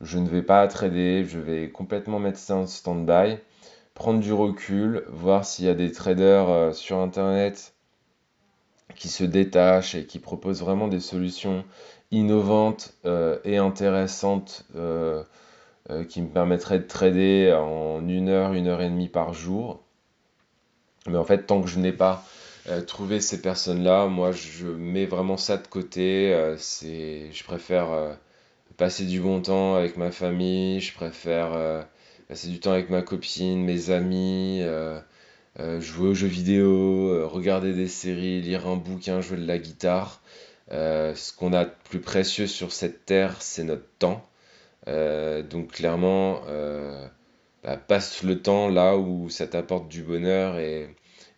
je 0.00 0.18
ne 0.18 0.28
vais 0.28 0.42
pas 0.42 0.66
trader. 0.68 1.24
Je 1.24 1.38
vais 1.38 1.70
complètement 1.70 2.18
mettre 2.18 2.38
ça 2.38 2.56
en 2.56 2.66
stand-by. 2.66 3.38
Prendre 3.94 4.20
du 4.20 4.32
recul, 4.32 5.04
voir 5.08 5.44
s'il 5.44 5.66
y 5.66 5.68
a 5.68 5.74
des 5.74 5.92
traders 5.92 6.48
euh, 6.48 6.72
sur 6.72 6.98
Internet 6.98 7.74
qui 8.96 9.08
se 9.08 9.24
détachent 9.24 9.94
et 9.94 10.06
qui 10.06 10.18
proposent 10.18 10.60
vraiment 10.60 10.88
des 10.88 11.00
solutions 11.00 11.64
innovante 12.10 12.94
et 13.44 13.56
intéressante 13.56 14.66
qui 16.08 16.22
me 16.22 16.28
permettrait 16.28 16.78
de 16.78 16.86
trader 16.86 17.52
en 17.54 18.06
une 18.06 18.28
heure, 18.28 18.52
une 18.52 18.68
heure 18.68 18.82
et 18.82 18.88
demie 18.88 19.08
par 19.08 19.32
jour. 19.32 19.80
Mais 21.06 21.18
en 21.18 21.24
fait, 21.24 21.46
tant 21.46 21.60
que 21.60 21.68
je 21.68 21.78
n'ai 21.78 21.92
pas 21.92 22.22
trouvé 22.86 23.20
ces 23.20 23.40
personnes-là, 23.42 24.06
moi 24.06 24.32
je 24.32 24.66
mets 24.66 25.06
vraiment 25.06 25.36
ça 25.36 25.56
de 25.56 25.66
côté. 25.66 26.54
c'est, 26.58 27.30
je 27.32 27.44
préfère 27.44 28.16
passer 28.76 29.04
du 29.04 29.20
bon 29.20 29.40
temps 29.42 29.74
avec 29.74 29.96
ma 29.96 30.10
famille, 30.10 30.80
je 30.80 30.94
préfère 30.94 31.86
passer 32.28 32.48
du 32.48 32.60
temps 32.60 32.72
avec 32.72 32.90
ma 32.90 33.02
copine, 33.02 33.62
mes 33.64 33.90
amis, 33.90 34.60
euh, 34.62 34.98
euh, 35.60 35.80
jouer 35.80 36.08
aux 36.08 36.14
jeux 36.14 36.26
vidéo, 36.26 37.08
euh, 37.08 37.26
regarder 37.26 37.72
des 37.74 37.88
séries, 37.88 38.40
lire 38.40 38.66
un 38.66 38.76
bouquin, 38.76 39.20
jouer 39.20 39.36
de 39.36 39.46
la 39.46 39.58
guitare. 39.58 40.20
ce 40.70 41.36
qu'on 41.36 41.52
a 41.52 41.64
de 41.64 41.72
plus 41.90 42.00
précieux 42.00 42.46
sur 42.46 42.72
cette 42.72 43.04
terre, 43.06 43.36
c'est 43.40 43.64
notre 43.64 43.86
temps. 43.98 44.26
donc 44.86 45.72
clairement, 45.72 46.42
bah, 47.62 47.76
passe 47.76 48.22
le 48.22 48.40
temps 48.42 48.68
là 48.68 48.96
où 48.96 49.28
ça 49.30 49.46
t'apporte 49.46 49.88
du 49.88 50.02
bonheur 50.02 50.58
et, 50.58 50.88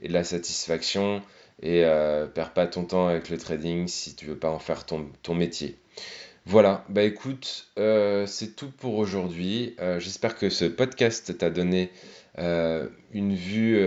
de 0.03 0.13
la 0.13 0.25
satisfaction 0.25 1.23
et 1.63 1.83
perds 2.35 2.53
pas 2.53 2.67
ton 2.67 2.85
temps 2.85 3.09
avec 3.09 3.31
le 3.31 3.39
trading 3.39 3.89
si 3.89 4.15
tu 4.15 4.27
veux 4.27 4.37
pas 4.37 4.51
en 4.51 4.59
faire 4.59 4.85
ton 4.85 5.35
métier. 5.35 5.79
Voilà, 6.49 6.85
bah 6.89 7.03
écoute, 7.03 7.67
euh, 7.77 8.25
c'est 8.27 8.55
tout 8.55 8.71
pour 8.71 8.95
aujourd'hui. 8.99 9.75
Euh, 9.81 9.99
j'espère 9.99 10.37
que 10.37 10.49
ce 10.49 10.65
podcast 10.65 11.37
t'a 11.37 11.51
donné 11.51 11.91
euh, 12.39 12.89
une 13.13 13.35
vue. 13.35 13.85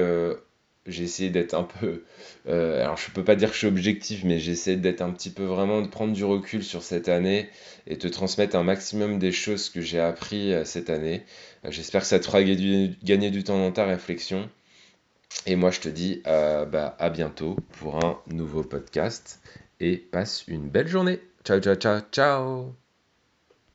j'ai 0.86 1.04
essayé 1.04 1.30
d'être 1.30 1.54
un 1.54 1.64
peu. 1.64 2.04
alors, 2.48 2.98
je 2.98 3.12
peux 3.12 3.24
pas 3.24 3.36
dire 3.38 3.50
que 3.50 3.54
je 3.54 3.60
suis 3.60 3.68
objectif, 3.68 4.26
mais 4.26 4.40
j'essaie 4.40 4.76
d'être 4.76 5.02
un 5.02 5.12
petit 5.12 5.30
peu 5.30 5.44
vraiment, 5.46 5.82
de 5.82 5.88
prendre 5.88 6.12
du 6.14 6.26
recul 6.26 6.62
sur 6.64 6.84
cette 6.84 7.08
année 7.08 7.48
et 7.88 7.98
te 7.98 8.08
transmettre 8.08 8.58
un 8.58 8.64
maximum 8.64 9.20
des 9.20 9.32
choses 9.32 9.70
que 9.70 9.80
j'ai 9.80 10.00
appris 10.00 10.54
cette 10.66 10.90
année. 10.90 11.24
J'espère 11.70 12.02
que 12.02 12.08
ça 12.08 12.20
te 12.20 12.26
fera 12.26 12.44
gagner 12.44 13.32
du 13.32 13.44
temps 13.46 13.58
dans 13.58 13.72
ta 13.72 13.86
réflexion. 13.86 14.50
Et 15.46 15.56
moi, 15.56 15.72
je 15.72 15.80
te 15.80 15.90
dis 15.90 16.22
bah, 16.26 16.96
à 17.00 17.10
bientôt 17.10 17.56
pour 17.80 18.04
un 18.04 18.20
nouveau 18.28 18.64
podcast 18.64 19.40
et 19.80 19.98
passe 19.98 20.48
une 20.48 20.70
belle 20.70 20.88
journée. 20.88 21.20
Ciao, 21.44 21.60
ciao, 21.60 21.76
ciao, 21.76 22.02
ciao 22.12 22.89